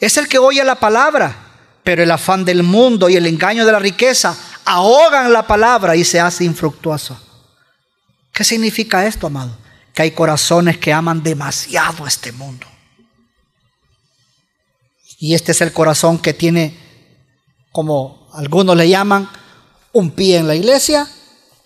es 0.00 0.16
el 0.16 0.26
que 0.26 0.38
oye 0.38 0.64
la 0.64 0.80
palabra, 0.80 1.46
pero 1.84 2.02
el 2.02 2.10
afán 2.10 2.44
del 2.44 2.64
mundo 2.64 3.08
y 3.08 3.14
el 3.14 3.26
engaño 3.26 3.64
de 3.64 3.72
la 3.72 3.78
riqueza 3.78 4.36
ahogan 4.64 5.32
la 5.32 5.46
palabra 5.46 5.94
y 5.94 6.02
se 6.02 6.18
hace 6.18 6.42
infructuoso. 6.42 7.16
¿Qué 8.32 8.42
significa 8.42 9.06
esto, 9.06 9.28
amado? 9.28 9.56
Que 9.94 10.02
hay 10.02 10.10
corazones 10.10 10.76
que 10.78 10.92
aman 10.92 11.22
demasiado 11.22 12.04
este 12.04 12.32
mundo. 12.32 12.66
Y 15.18 15.34
este 15.34 15.52
es 15.52 15.60
el 15.60 15.72
corazón 15.72 16.18
que 16.18 16.32
tiene, 16.32 16.78
como 17.72 18.30
algunos 18.32 18.76
le 18.76 18.88
llaman, 18.88 19.28
un 19.92 20.12
pie 20.12 20.36
en 20.38 20.46
la 20.46 20.54
iglesia 20.54 21.08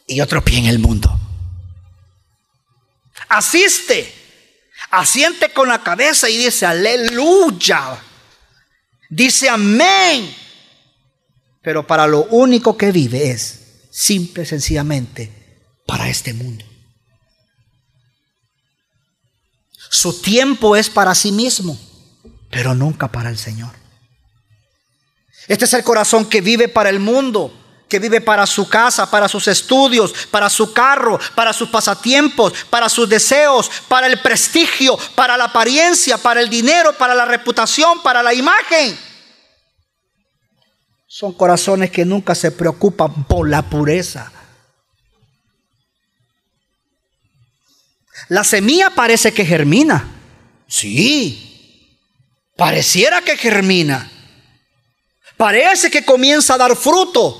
y 0.07 0.21
otro 0.21 0.43
pie 0.43 0.59
en 0.59 0.67
el 0.67 0.79
mundo. 0.79 1.19
Asiste, 3.29 4.13
asiente 4.91 5.53
con 5.53 5.69
la 5.69 5.83
cabeza 5.83 6.29
y 6.31 6.37
dice, 6.39 6.67
aleluya. 6.67 7.99
Dice 9.11 9.49
amén. 9.51 10.35
Pero 11.63 11.87
para 11.87 12.07
lo 12.07 12.25
único 12.25 12.77
que 12.77 12.91
vive 12.91 13.31
es 13.31 13.87
simple, 13.91 14.47
sencillamente, 14.47 15.31
para 15.87 16.09
este 16.09 16.33
mundo. 16.33 16.65
Su 19.91 20.21
tiempo 20.21 20.75
es 20.75 20.89
para 20.89 21.15
sí 21.15 21.33
mismo, 21.33 21.79
pero 22.53 22.75
nunca 22.75 23.09
para 23.09 23.31
el 23.31 23.39
Señor. 23.39 23.71
Este 25.49 25.65
es 25.65 25.73
el 25.73 25.83
corazón 25.83 26.29
que 26.29 26.43
vive 26.43 26.69
para 26.69 26.91
el 26.91 27.01
mundo, 27.01 27.51
que 27.89 27.99
vive 27.99 28.21
para 28.21 28.47
su 28.47 28.69
casa, 28.69 29.11
para 29.11 29.27
sus 29.27 29.49
estudios, 29.49 30.13
para 30.31 30.51
su 30.51 30.75
carro, 30.75 31.19
para 31.35 31.55
sus 31.55 31.71
pasatiempos, 31.71 32.53
para 32.69 32.91
sus 32.91 33.09
deseos, 33.09 33.71
para 33.89 34.07
el 34.07 34.21
prestigio, 34.21 34.99
para 35.15 35.39
la 35.39 35.45
apariencia, 35.45 36.19
para 36.19 36.43
el 36.43 36.51
dinero, 36.51 36.93
para 36.99 37.15
la 37.15 37.25
reputación, 37.25 38.03
para 38.03 38.23
la 38.23 38.35
imagen. 38.35 38.99
Son 41.07 41.33
corazones 41.33 41.91
que 41.91 42.05
nunca 42.05 42.35
se 42.35 42.51
preocupan 42.51 43.25
por 43.25 43.49
la 43.49 43.63
pureza. 43.63 44.31
La 48.29 48.45
semilla 48.45 48.91
parece 48.91 49.33
que 49.33 49.47
germina. 49.47 50.07
Sí, 50.69 51.52
pareciera 52.57 53.21
que 53.23 53.37
germina. 53.37 54.11
Parece 55.37 55.91
que 55.91 56.05
comienza 56.05 56.55
a 56.55 56.59
dar 56.59 56.77
fruto. 56.77 57.39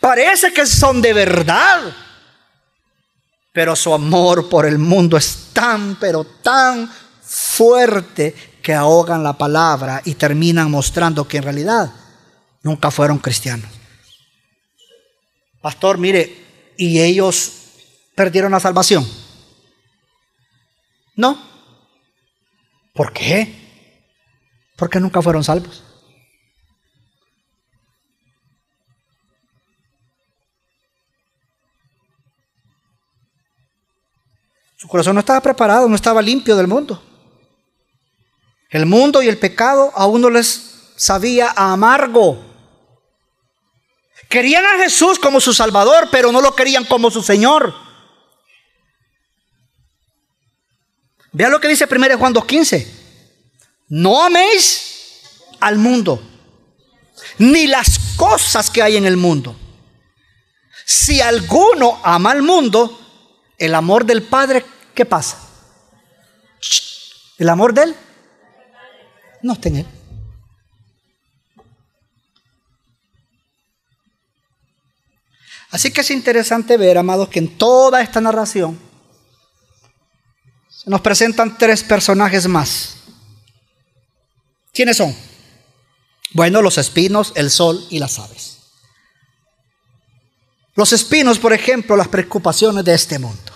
Parece 0.00 0.52
que 0.52 0.66
son 0.66 1.00
de 1.00 1.12
verdad. 1.12 1.94
Pero 3.52 3.76
su 3.76 3.94
amor 3.94 4.48
por 4.48 4.66
el 4.66 4.78
mundo 4.78 5.16
es 5.16 5.50
tan, 5.52 5.96
pero 5.96 6.24
tan 6.24 6.90
fuerte 7.22 8.34
que 8.62 8.74
ahogan 8.74 9.22
la 9.22 9.34
palabra 9.34 10.00
y 10.04 10.14
terminan 10.14 10.70
mostrando 10.70 11.28
que 11.28 11.36
en 11.36 11.42
realidad 11.44 11.92
nunca 12.62 12.90
fueron 12.90 13.18
cristianos. 13.18 13.70
Pastor, 15.60 15.98
mire, 15.98 16.72
¿y 16.76 17.00
ellos 17.00 17.52
perdieron 18.14 18.52
la 18.52 18.60
salvación? 18.60 19.06
No. 21.16 21.53
¿Por 22.94 23.12
qué? 23.12 23.52
Porque 24.76 25.00
nunca 25.00 25.20
fueron 25.20 25.42
salvos. 25.42 25.82
Su 34.76 34.86
corazón 34.86 35.14
no 35.14 35.20
estaba 35.20 35.40
preparado, 35.40 35.88
no 35.88 35.96
estaba 35.96 36.22
limpio 36.22 36.56
del 36.56 36.68
mundo. 36.68 37.02
El 38.70 38.86
mundo 38.86 39.22
y 39.22 39.28
el 39.28 39.38
pecado 39.38 39.92
a 39.96 40.06
uno 40.06 40.30
les 40.30 40.92
sabía 40.94 41.52
amargo. 41.56 42.44
Querían 44.28 44.64
a 44.64 44.78
Jesús 44.82 45.18
como 45.18 45.40
su 45.40 45.52
Salvador, 45.52 46.08
pero 46.12 46.30
no 46.30 46.40
lo 46.40 46.54
querían 46.54 46.84
como 46.84 47.10
su 47.10 47.22
Señor. 47.22 47.83
Vean 51.34 51.50
lo 51.50 51.60
que 51.60 51.68
dice 51.68 51.86
1 51.90 52.16
Juan 52.16 52.32
2.15. 52.32 52.86
No 53.88 54.22
améis 54.24 55.20
al 55.60 55.78
mundo, 55.78 56.22
ni 57.38 57.66
las 57.66 57.98
cosas 58.16 58.70
que 58.70 58.82
hay 58.82 58.96
en 58.96 59.04
el 59.04 59.16
mundo. 59.16 59.54
Si 60.86 61.20
alguno 61.20 62.00
ama 62.04 62.30
al 62.30 62.42
mundo, 62.42 63.00
el 63.58 63.74
amor 63.74 64.04
del 64.04 64.22
Padre 64.22 64.64
¿qué 64.94 65.04
pasa? 65.04 65.38
El 67.36 67.48
amor 67.48 67.74
de 67.74 67.82
Él 67.82 67.96
no 69.42 69.54
está 69.54 69.68
en 69.68 69.76
Él. 69.76 69.86
Así 75.70 75.90
que 75.90 76.02
es 76.02 76.10
interesante 76.12 76.76
ver, 76.76 76.96
amados, 76.96 77.28
que 77.28 77.40
en 77.40 77.58
toda 77.58 78.00
esta 78.00 78.20
narración 78.20 78.78
nos 80.86 81.00
presentan 81.00 81.56
tres 81.56 81.82
personajes 81.82 82.46
más. 82.46 82.96
¿Quiénes 84.72 84.96
son? 84.96 85.14
Bueno, 86.32 86.62
los 86.62 86.78
espinos, 86.78 87.32
el 87.36 87.50
sol 87.50 87.86
y 87.90 87.98
las 87.98 88.18
aves. 88.18 88.58
Los 90.74 90.92
espinos, 90.92 91.38
por 91.38 91.52
ejemplo, 91.52 91.96
las 91.96 92.08
preocupaciones 92.08 92.84
de 92.84 92.94
este 92.94 93.18
mundo 93.18 93.54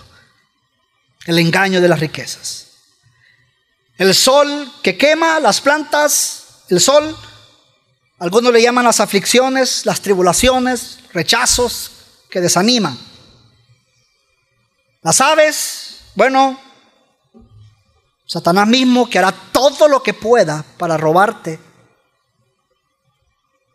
el 1.29 1.37
engaño 1.37 1.79
de 1.79 1.87
las 1.87 1.99
riquezas. 1.99 2.67
El 3.97 4.15
sol 4.15 4.71
que 4.81 4.97
quema 4.97 5.39
las 5.39 5.61
plantas, 5.61 6.63
el 6.69 6.79
sol, 6.79 7.15
algunos 8.17 8.51
le 8.51 8.61
llaman 8.61 8.85
las 8.85 8.99
aflicciones, 8.99 9.85
las 9.85 10.01
tribulaciones, 10.01 10.99
rechazos 11.13 11.91
que 12.29 12.41
desaniman. 12.41 12.97
Las 15.03 15.21
aves, 15.21 15.97
bueno, 16.15 16.59
Satanás 18.29 18.67
mismo 18.67 19.09
que 19.09 19.17
hará 19.17 19.31
todo 19.31 19.87
lo 19.87 20.03
que 20.03 20.13
pueda 20.13 20.63
para 20.77 20.97
robarte, 20.97 21.59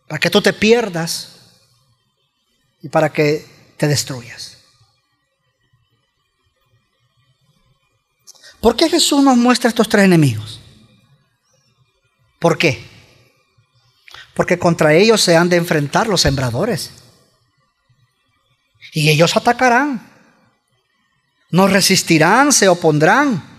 para 0.06 0.20
que 0.20 0.30
tú 0.30 0.40
te 0.40 0.52
pierdas 0.52 1.56
y 2.80 2.88
para 2.88 3.12
que 3.12 3.74
te 3.76 3.88
destruyas. 3.88 4.58
¿Por 8.60 8.76
qué 8.76 8.88
Jesús 8.88 9.24
nos 9.24 9.36
muestra 9.36 9.68
estos 9.68 9.88
tres 9.88 10.04
enemigos? 10.04 10.60
¿Por 12.38 12.56
qué? 12.56 12.80
Porque 14.34 14.56
contra 14.56 14.94
ellos 14.94 15.20
se 15.20 15.36
han 15.36 15.48
de 15.48 15.56
enfrentar 15.56 16.06
los 16.06 16.20
sembradores. 16.20 16.92
Y 18.92 19.10
ellos 19.10 19.36
atacarán. 19.36 20.08
No 21.50 21.66
resistirán, 21.66 22.52
se 22.52 22.68
opondrán. 22.68 23.53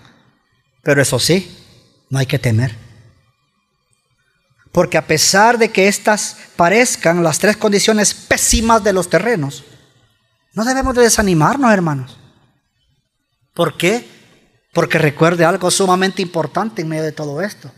Pero 0.86 1.02
eso 1.02 1.18
sí, 1.18 1.52
no 2.12 2.20
hay 2.20 2.28
que 2.28 2.38
temer. 2.38 2.76
Porque 4.72 5.00
a 5.00 5.08
pesar 5.08 5.58
de 5.58 5.72
que 5.72 5.88
estas 5.88 6.38
parezcan 6.56 7.24
las 7.24 7.40
tres 7.40 7.58
condiciones 7.58 8.14
pésimas 8.14 8.84
de 8.84 8.94
los 8.94 9.10
terrenos, 9.10 9.64
no 10.54 10.64
debemos 10.64 10.94
de 10.94 11.02
desanimarnos, 11.02 11.74
hermanos. 11.74 12.20
¿Por 13.56 13.78
qué? 13.78 14.08
Porque 14.74 15.00
recuerde 15.00 15.44
algo 15.44 15.72
sumamente 15.72 16.22
importante 16.22 16.84
en 16.84 16.90
medio 16.90 17.04
de 17.04 17.14
todo 17.14 17.42
esto, 17.42 17.72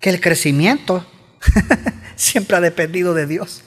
que 0.00 0.10
el 0.10 0.20
crecimiento 0.20 1.06
siempre 2.16 2.56
ha 2.56 2.60
dependido 2.60 3.14
de 3.14 3.28
Dios. 3.28 3.62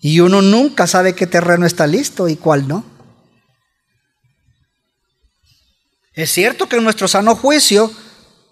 Y 0.00 0.20
uno 0.20 0.40
nunca 0.40 0.86
sabe 0.86 1.14
qué 1.14 1.26
terreno 1.26 1.66
está 1.66 1.86
listo 1.86 2.28
y 2.28 2.36
cuál 2.36 2.66
no. 2.66 2.97
Es 6.18 6.32
cierto 6.32 6.68
que 6.68 6.74
en 6.74 6.82
nuestro 6.82 7.06
sano 7.06 7.36
juicio, 7.36 7.92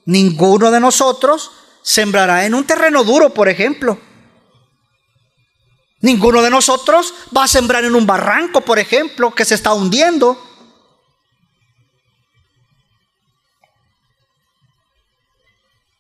ninguno 0.05 0.71
de 0.71 0.79
nosotros 0.79 1.51
sembrará 1.83 2.47
en 2.47 2.55
un 2.55 2.65
terreno 2.65 3.03
duro, 3.03 3.35
por 3.35 3.49
ejemplo. 3.49 4.01
Ninguno 6.01 6.43
de 6.43 6.51
nosotros 6.51 7.13
va 7.37 7.43
a 7.43 7.49
sembrar 7.49 7.85
en 7.85 7.97
un 7.97 8.07
barranco, 8.07 8.61
por 8.61 8.79
ejemplo, 8.79 9.35
que 9.35 9.45
se 9.45 9.57
está 9.57 9.73
hundiendo. 9.73 10.41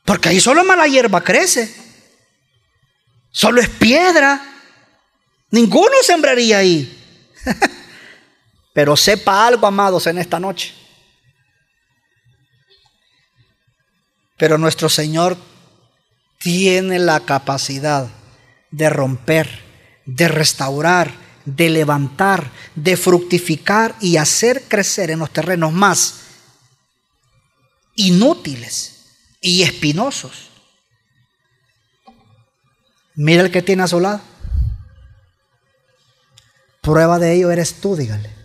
Porque 0.05 0.29
ahí 0.29 0.39
solo 0.39 0.63
mala 0.63 0.87
hierba 0.87 1.25
crece. 1.25 1.75
Solo 3.33 3.61
es 3.61 3.69
piedra. 3.71 4.41
Ninguno 5.51 5.97
sembraría 6.05 6.59
ahí. 6.59 6.97
Pero 8.73 8.97
sepa 8.97 9.49
algo, 9.49 9.67
amados, 9.67 10.07
en 10.07 10.19
esta 10.19 10.39
noche. 10.39 10.86
Pero 14.37 14.59
nuestro 14.59 14.89
Señor 14.89 15.37
tiene 16.39 16.99
la 16.99 17.21
capacidad 17.21 18.09
de 18.71 18.91
romper, 18.91 19.49
de 20.05 20.29
restaurar, 20.29 21.11
de 21.45 21.71
levantar, 21.71 22.51
de 22.75 22.97
fructificar 22.97 23.95
y 24.01 24.17
hacer 24.17 24.65
crecer 24.69 25.11
en 25.11 25.21
los 25.21 25.33
terrenos 25.33 25.73
más 25.73 26.27
inútiles 27.95 29.07
y 29.41 29.63
espinosos. 29.63 30.51
Mira 33.15 33.43
el 33.43 33.51
que 33.51 33.63
tiene 33.63 33.83
a 33.83 33.89
su 33.89 33.99
lado. 33.99 34.21
Prueba 36.83 37.19
de 37.19 37.33
ello 37.33 37.51
eres 37.51 37.81
tú, 37.81 37.97
dígale. 37.97 38.36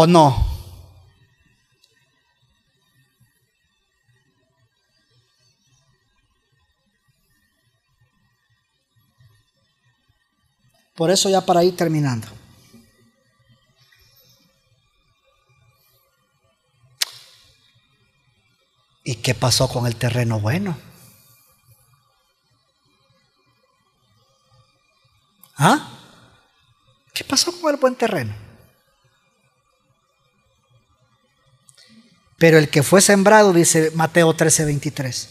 ¿O 0.00 0.06
no? 0.06 0.46
Por 10.94 11.10
eso 11.10 11.28
ya 11.28 11.44
para 11.44 11.64
ir 11.64 11.74
terminando. 11.74 12.28
¿Y 19.02 19.16
qué 19.16 19.34
pasó 19.34 19.68
con 19.68 19.88
el 19.88 19.96
terreno 19.96 20.38
bueno? 20.38 20.78
¿Ah? 25.56 25.90
¿Qué 27.12 27.24
pasó 27.24 27.60
con 27.60 27.74
el 27.74 27.80
buen 27.80 27.96
terreno? 27.96 28.47
Pero 32.38 32.56
el 32.56 32.68
que 32.68 32.82
fue 32.82 33.00
sembrado, 33.00 33.52
dice 33.52 33.90
Mateo 33.94 34.32
13:23, 34.32 35.28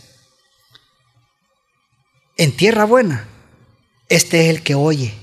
en 2.35 2.55
tierra 2.55 2.83
buena, 2.83 3.27
este 4.09 4.41
es 4.41 4.55
el 4.55 4.61
que 4.61 4.75
oye 4.75 5.17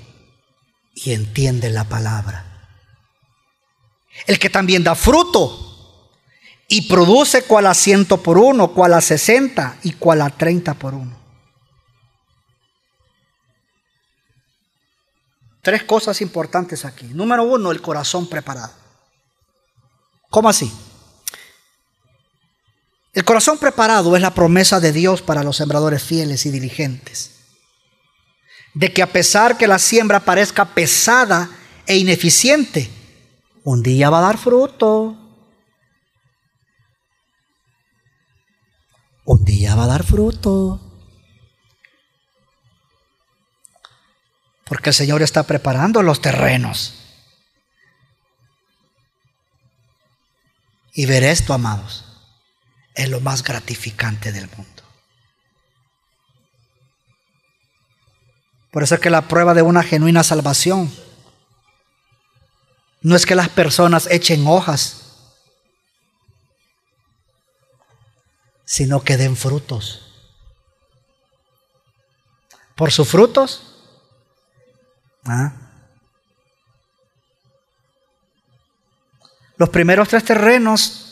y 0.95 1.13
entiende 1.13 1.69
la 1.71 1.85
palabra. 1.85 2.51
El 4.27 4.39
que 4.39 4.49
también 4.49 4.83
da 4.83 4.95
fruto 4.95 6.11
y 6.69 6.89
produce 6.89 7.43
cual 7.43 7.67
a 7.67 7.75
ciento 7.75 8.23
por 8.23 8.39
uno, 8.39 8.73
cual 8.73 8.95
a 8.95 9.01
sesenta 9.01 9.77
y 9.83 9.93
cual 9.93 10.23
a 10.23 10.31
treinta 10.31 10.75
por 10.75 10.95
uno. 10.95 11.23
Tres 15.61 15.85
cosas 15.85 16.21
importantes 16.21 16.85
aquí. 16.85 17.07
Número 17.07 17.43
uno, 17.43 17.71
el 17.71 17.83
corazón 17.83 18.29
preparado. 18.29 18.73
¿Cómo 20.31 20.49
así? 20.49 20.73
El 23.15 23.25
corazón 23.25 23.59
preparado 23.59 24.17
es 24.17 24.23
la 24.23 24.35
promesa 24.35 24.81
de 24.81 24.93
Dios 24.93 25.23
para 25.23 25.43
los 25.43 25.57
sembradores 25.57 26.03
fieles 26.03 26.47
y 26.47 26.51
diligentes. 26.51 27.31
De 28.75 28.93
que 28.93 29.03
a 29.03 29.13
pesar 29.13 29.57
que 29.57 29.69
la 29.69 29.79
siembra 29.79 30.21
parezca 30.21 30.65
pesada 30.65 31.49
e 31.87 31.97
ineficiente, 31.97 32.91
un 33.63 33.83
día 33.83 34.11
va 34.11 34.19
a 34.19 34.23
dar 34.23 34.37
fruto. 34.37 35.21
un 39.25 39.45
día 39.45 39.75
va 39.75 39.85
a 39.85 39.89
dar 39.89 40.05
fruto. 40.05 40.81
Porque 44.65 44.91
el 44.91 44.95
Señor 44.95 45.23
está 45.23 45.43
preparando 45.43 46.03
los 46.03 46.21
terrenos. 46.21 46.95
Y 50.93 51.07
ver 51.07 51.25
esto, 51.25 51.53
amados, 51.53 52.05
es 52.95 53.09
lo 53.09 53.21
más 53.21 53.43
gratificante 53.43 54.33
del 54.33 54.49
mundo. 54.57 54.83
Por 58.71 58.83
eso 58.83 58.97
es 58.97 59.01
que 59.01 59.11
la 59.11 59.29
prueba 59.29 59.55
de 59.55 59.63
una 59.63 59.83
genuina 59.83 60.25
salvación 60.25 60.93
no 63.03 63.15
es 63.15 63.27
que 63.27 63.35
las 63.35 63.49
personas 63.49 64.09
echen 64.11 64.47
hojas 64.47 65.05
sino 68.65 69.05
que 69.05 69.17
den 69.17 69.37
frutos. 69.37 70.01
Por 72.75 72.91
sus 72.91 73.09
frutos. 73.09 73.77
¿ah? 75.27 75.53
Los 79.57 79.69
primeros 79.69 80.09
tres 80.09 80.25
terrenos 80.25 81.04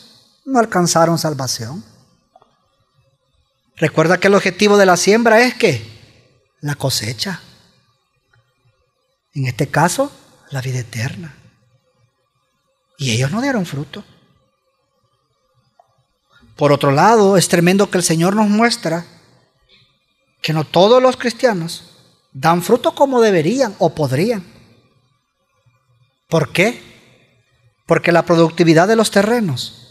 no 0.45 0.59
alcanzaron 0.59 1.17
salvación. 1.17 1.83
Recuerda 3.75 4.19
que 4.19 4.27
el 4.27 4.35
objetivo 4.35 4.77
de 4.77 4.85
la 4.85 4.97
siembra 4.97 5.41
es 5.41 5.55
que 5.55 5.85
la 6.61 6.75
cosecha. 6.75 7.41
En 9.33 9.47
este 9.47 9.67
caso, 9.67 10.11
la 10.51 10.61
vida 10.61 10.79
eterna. 10.79 11.35
Y 12.97 13.11
ellos 13.11 13.31
no 13.31 13.41
dieron 13.41 13.65
fruto. 13.65 14.03
Por 16.55 16.71
otro 16.71 16.91
lado, 16.91 17.35
es 17.35 17.47
tremendo 17.47 17.89
que 17.89 17.97
el 17.97 18.03
Señor 18.03 18.35
nos 18.35 18.47
muestra 18.47 19.05
que 20.41 20.53
no 20.53 20.65
todos 20.65 21.01
los 21.01 21.17
cristianos 21.17 21.89
dan 22.31 22.61
fruto 22.61 22.93
como 22.93 23.21
deberían 23.21 23.75
o 23.79 23.95
podrían. 23.95 24.43
¿Por 26.29 26.51
qué? 26.51 26.81
Porque 27.85 28.11
la 28.11 28.25
productividad 28.25 28.87
de 28.87 28.95
los 28.95 29.11
terrenos, 29.11 29.82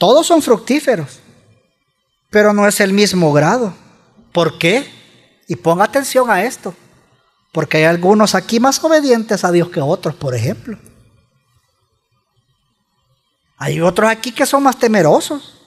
todos 0.00 0.26
son 0.26 0.40
fructíferos, 0.40 1.20
pero 2.30 2.54
no 2.54 2.66
es 2.66 2.80
el 2.80 2.94
mismo 2.94 3.34
grado. 3.34 3.74
¿Por 4.32 4.56
qué? 4.56 4.90
Y 5.46 5.56
ponga 5.56 5.84
atención 5.84 6.30
a 6.30 6.42
esto, 6.42 6.74
porque 7.52 7.76
hay 7.76 7.84
algunos 7.84 8.34
aquí 8.34 8.58
más 8.60 8.82
obedientes 8.82 9.44
a 9.44 9.52
Dios 9.52 9.68
que 9.68 9.82
otros, 9.82 10.14
por 10.14 10.34
ejemplo. 10.34 10.78
Hay 13.58 13.82
otros 13.82 14.08
aquí 14.08 14.32
que 14.32 14.46
son 14.46 14.62
más 14.62 14.78
temerosos. 14.78 15.60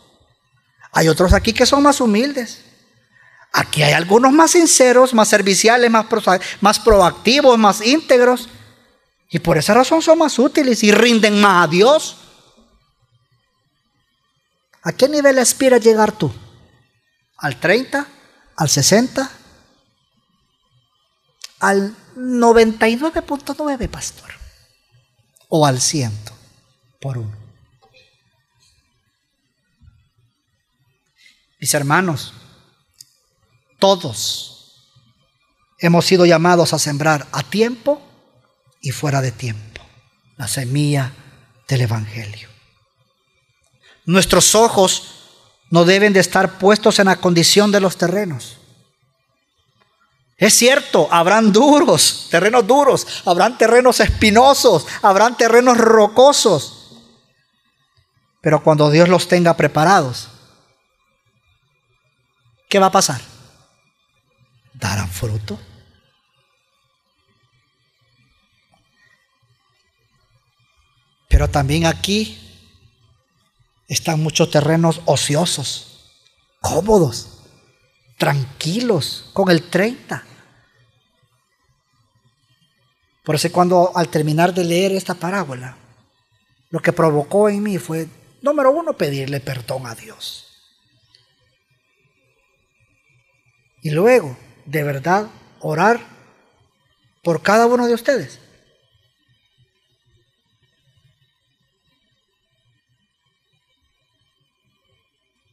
Hay 0.93 1.09
otros 1.09 1.31
aquí 1.31 1.53
que 1.53 1.67
son 1.67 1.83
más 1.83 2.01
humildes. 2.01 2.65
Aquí 3.51 3.83
hay 3.83 3.93
algunos 3.93 4.31
más 4.31 4.49
sinceros, 4.49 5.13
más 5.13 5.27
serviciales, 5.27 5.91
más, 5.91 6.07
más 6.59 6.79
proactivos, 6.79 7.59
más 7.59 7.85
íntegros. 7.85 8.49
Y 9.29 9.37
por 9.37 9.59
esa 9.59 9.75
razón 9.75 10.01
son 10.01 10.17
más 10.17 10.39
útiles 10.39 10.83
y 10.83 10.91
rinden 10.91 11.39
más 11.39 11.65
a 11.65 11.67
Dios. 11.69 12.22
¿A 14.83 14.91
qué 14.91 15.07
nivel 15.07 15.39
aspiras 15.39 15.81
llegar 15.81 16.11
tú? 16.11 16.31
¿Al 17.37 17.59
30? 17.59 18.05
¿Al 18.57 18.69
60? 18.69 19.31
¿Al 21.59 21.95
99.9, 22.15 23.89
pastor? 23.89 24.29
¿O 25.47 25.65
al 25.65 25.79
100 25.79 26.11
por 26.99 27.17
uno? 27.17 27.37
Mis 31.59 31.73
hermanos, 31.73 32.33
todos 33.79 34.89
hemos 35.79 36.05
sido 36.05 36.25
llamados 36.25 36.73
a 36.73 36.79
sembrar 36.79 37.25
a 37.31 37.41
tiempo 37.43 38.01
y 38.81 38.91
fuera 38.91 39.21
de 39.21 39.31
tiempo 39.31 39.81
la 40.35 40.49
semilla 40.49 41.13
del 41.69 41.81
Evangelio. 41.81 42.52
Nuestros 44.05 44.55
ojos 44.55 45.13
no 45.69 45.85
deben 45.85 46.13
de 46.13 46.19
estar 46.19 46.59
puestos 46.59 46.99
en 46.99 47.05
la 47.05 47.15
condición 47.15 47.71
de 47.71 47.79
los 47.79 47.97
terrenos. 47.97 48.57
Es 50.37 50.55
cierto, 50.55 51.07
habrán 51.09 51.53
duros, 51.53 52.27
terrenos 52.29 52.67
duros, 52.67 53.07
habrán 53.25 53.57
terrenos 53.57 53.99
espinosos, 53.99 54.85
habrán 55.01 55.37
terrenos 55.37 55.77
rocosos. 55.77 57.01
Pero 58.41 58.61
cuando 58.61 58.91
Dios 58.91 59.07
los 59.07 59.27
tenga 59.27 59.55
preparados, 59.55 60.27
¿qué 62.67 62.77
va 62.77 62.87
a 62.87 62.91
pasar? 62.91 63.21
Darán 64.73 65.09
fruto. 65.09 65.57
Pero 71.29 71.49
también 71.49 71.85
aquí 71.85 72.42
están 73.93 74.21
muchos 74.21 74.49
terrenos 74.49 75.01
ociosos, 75.05 76.11
cómodos, 76.59 77.43
tranquilos, 78.17 79.29
con 79.33 79.49
el 79.49 79.69
30. 79.69 80.23
Por 83.23 83.35
eso 83.35 83.51
cuando 83.51 83.91
al 83.95 84.09
terminar 84.09 84.53
de 84.53 84.65
leer 84.65 84.91
esta 84.91 85.13
parábola, 85.13 85.77
lo 86.69 86.79
que 86.79 86.91
provocó 86.91 87.49
en 87.49 87.63
mí 87.63 87.77
fue, 87.77 88.07
número 88.41 88.71
uno, 88.71 88.93
pedirle 88.93 89.39
perdón 89.39 89.85
a 89.85 89.95
Dios. 89.95 90.47
Y 93.81 93.91
luego, 93.91 94.37
de 94.65 94.83
verdad, 94.83 95.27
orar 95.59 95.99
por 97.21 97.41
cada 97.41 97.65
uno 97.67 97.87
de 97.87 97.93
ustedes. 97.93 98.39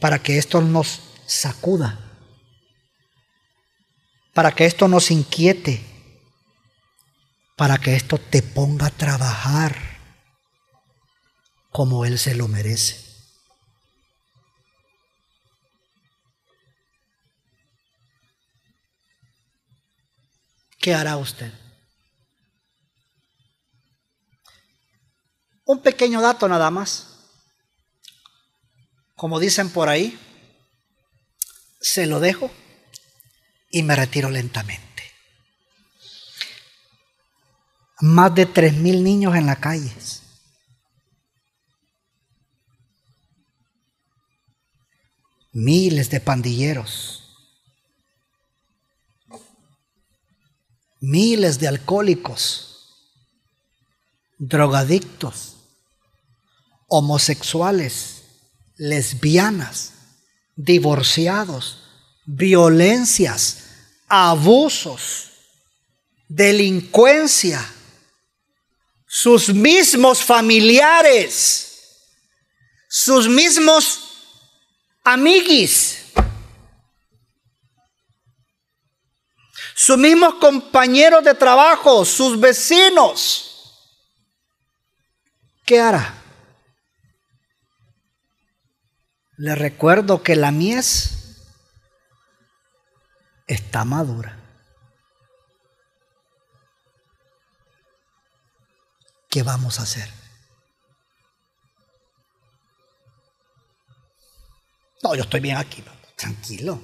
Para 0.01 0.23
que 0.23 0.39
esto 0.39 0.61
nos 0.61 1.01
sacuda, 1.27 1.99
para 4.33 4.53
que 4.53 4.65
esto 4.65 4.89
nos 4.89 5.11
inquiete, 5.11 5.85
para 7.57 7.79
que 7.79 7.95
esto 7.95 8.19
te 8.19 8.43
ponga 8.43 8.87
a 8.87 8.91
trabajar 8.91 9.77
como 11.71 12.05
Él 12.05 12.19
se 12.19 12.35
lo 12.35 12.49
merece. 12.49 13.11
¿qué 20.81 20.95
hará 20.95 21.17
usted? 21.19 21.53
Un 25.65 25.81
pequeño 25.81 26.21
dato 26.21 26.49
nada 26.49 26.71
más. 26.71 27.10
Como 29.21 29.39
dicen 29.39 29.69
por 29.69 29.91
ahí, 29.91 30.19
se 31.79 32.07
lo 32.07 32.21
dejo 32.21 32.51
y 33.71 33.83
me 33.83 33.95
retiro 33.95 34.31
lentamente. 34.31 34.81
Más 38.01 38.35
de 38.35 38.47
tres 38.47 38.73
mil 38.73 39.05
niños 39.05 39.37
en 39.37 39.45
las 39.45 39.59
calles. 39.59 40.23
Miles 45.53 46.09
de 46.09 46.21
pandilleros 46.21 47.19
miles 51.03 51.59
de 51.59 51.69
alcohólicos, 51.69 53.19
drogadictos, 54.39 55.57
homosexuales, 56.89 58.20
lesbianas, 58.81 59.93
divorciados, 60.57 61.85
violencias, 62.25 63.59
abusos, 64.09 65.31
delincuencia, 66.27 67.65
sus 69.07 69.53
mismos 69.53 70.25
familiares, 70.25 71.67
sus 72.89 73.29
mismos 73.29 74.01
amiguis 75.05 76.01
sus 79.81 79.97
mismos 79.97 80.35
compañeros 80.35 81.25
de 81.25 81.35
trabajo, 81.35 82.05
sus 82.05 82.39
vecinos. 82.39 83.89
¿Qué 85.65 85.81
hará? 85.81 86.20
Le 89.41 89.55
recuerdo 89.55 90.23
que 90.23 90.37
la 90.37 90.51
mies 90.51 91.47
está 93.47 93.87
madura. 93.87 94.39
¿Qué 99.31 99.43
vamos 99.43 99.81
a 99.81 99.85
hacer? 99.85 100.11
No, 105.03 105.15
yo 105.15 105.23
estoy 105.23 105.41
bien 105.41 105.57
aquí, 105.57 105.83
tranquilo. 106.17 106.79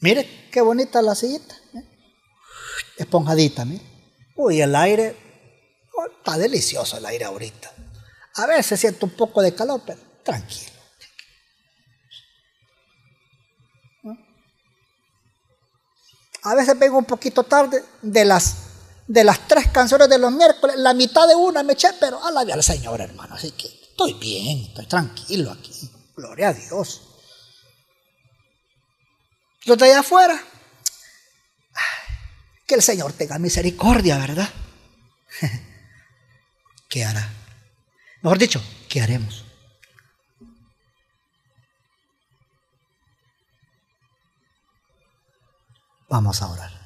Mire 0.00 0.48
qué 0.50 0.60
bonita 0.60 1.00
la 1.02 1.14
sillita. 1.14 1.54
¿eh? 1.74 1.84
Esponjadita, 2.96 3.64
mire. 3.64 3.84
Uy, 4.34 4.60
el 4.60 4.74
aire. 4.74 5.16
Oh, 5.96 6.06
está 6.18 6.36
delicioso 6.36 6.98
el 6.98 7.06
aire 7.06 7.26
ahorita. 7.26 7.72
A 8.34 8.46
veces 8.46 8.80
siento 8.80 9.06
un 9.06 9.12
poco 9.12 9.40
de 9.40 9.54
calor, 9.54 9.82
pero 9.86 10.00
tranquilo. 10.24 10.73
A 16.44 16.54
veces 16.54 16.78
vengo 16.78 16.98
un 16.98 17.06
poquito 17.06 17.42
tarde 17.44 17.82
de 18.02 18.24
las, 18.24 18.56
de 19.06 19.24
las 19.24 19.48
tres 19.48 19.68
canciones 19.68 20.08
de 20.10 20.18
los 20.18 20.30
miércoles, 20.30 20.76
la 20.76 20.92
mitad 20.92 21.26
de 21.26 21.34
una 21.34 21.62
me 21.62 21.72
eché, 21.72 21.88
pero 21.98 22.22
alabe 22.22 22.52
al 22.52 22.62
Señor, 22.62 23.00
hermano. 23.00 23.34
Así 23.34 23.52
que 23.52 23.66
estoy 23.66 24.12
bien, 24.14 24.58
estoy 24.68 24.86
tranquilo 24.86 25.52
aquí. 25.52 25.90
Gloria 26.14 26.50
a 26.50 26.52
Dios. 26.52 27.00
Los 29.64 29.78
de 29.78 29.86
allá 29.86 30.00
afuera, 30.00 30.38
que 32.66 32.74
el 32.74 32.82
Señor 32.82 33.14
tenga 33.14 33.38
misericordia, 33.38 34.18
¿verdad? 34.18 34.48
¿Qué 36.90 37.04
hará? 37.06 37.26
Mejor 38.20 38.38
dicho, 38.38 38.62
¿qué 38.88 39.00
haremos? 39.00 39.43
Vamos 46.14 46.40
a 46.42 46.46
orar. 46.48 46.83